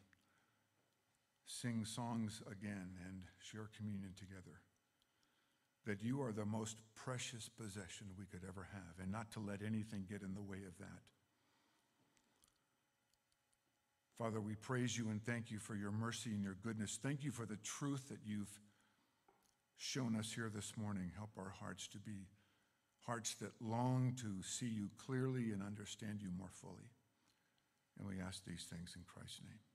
sing 1.46 1.84
songs 1.84 2.42
again 2.50 2.96
and 3.06 3.22
share 3.38 3.68
communion 3.76 4.12
together 4.18 4.62
that 5.86 6.02
you 6.02 6.22
are 6.22 6.32
the 6.32 6.46
most 6.46 6.78
precious 6.94 7.48
possession 7.48 8.06
we 8.18 8.24
could 8.24 8.40
ever 8.48 8.66
have, 8.72 9.02
and 9.02 9.12
not 9.12 9.30
to 9.32 9.40
let 9.40 9.60
anything 9.60 10.06
get 10.08 10.22
in 10.22 10.34
the 10.34 10.40
way 10.40 10.64
of 10.66 10.76
that. 10.78 11.02
Father, 14.18 14.40
we 14.40 14.54
praise 14.54 14.96
you 14.96 15.08
and 15.08 15.20
thank 15.24 15.50
you 15.50 15.58
for 15.58 15.74
your 15.74 15.90
mercy 15.90 16.30
and 16.30 16.42
your 16.42 16.56
goodness. 16.62 16.98
Thank 17.02 17.24
you 17.24 17.32
for 17.32 17.46
the 17.46 17.56
truth 17.56 18.08
that 18.10 18.20
you've 18.24 18.60
shown 19.76 20.14
us 20.16 20.32
here 20.32 20.50
this 20.54 20.74
morning. 20.76 21.10
Help 21.16 21.30
our 21.36 21.52
hearts 21.60 21.88
to 21.88 21.98
be 21.98 22.28
hearts 23.06 23.34
that 23.34 23.52
long 23.60 24.14
to 24.20 24.42
see 24.42 24.66
you 24.66 24.88
clearly 25.04 25.50
and 25.50 25.62
understand 25.62 26.20
you 26.22 26.28
more 26.38 26.50
fully. 26.52 26.90
And 27.98 28.08
we 28.08 28.20
ask 28.20 28.44
these 28.44 28.66
things 28.70 28.94
in 28.96 29.02
Christ's 29.04 29.40
name. 29.42 29.73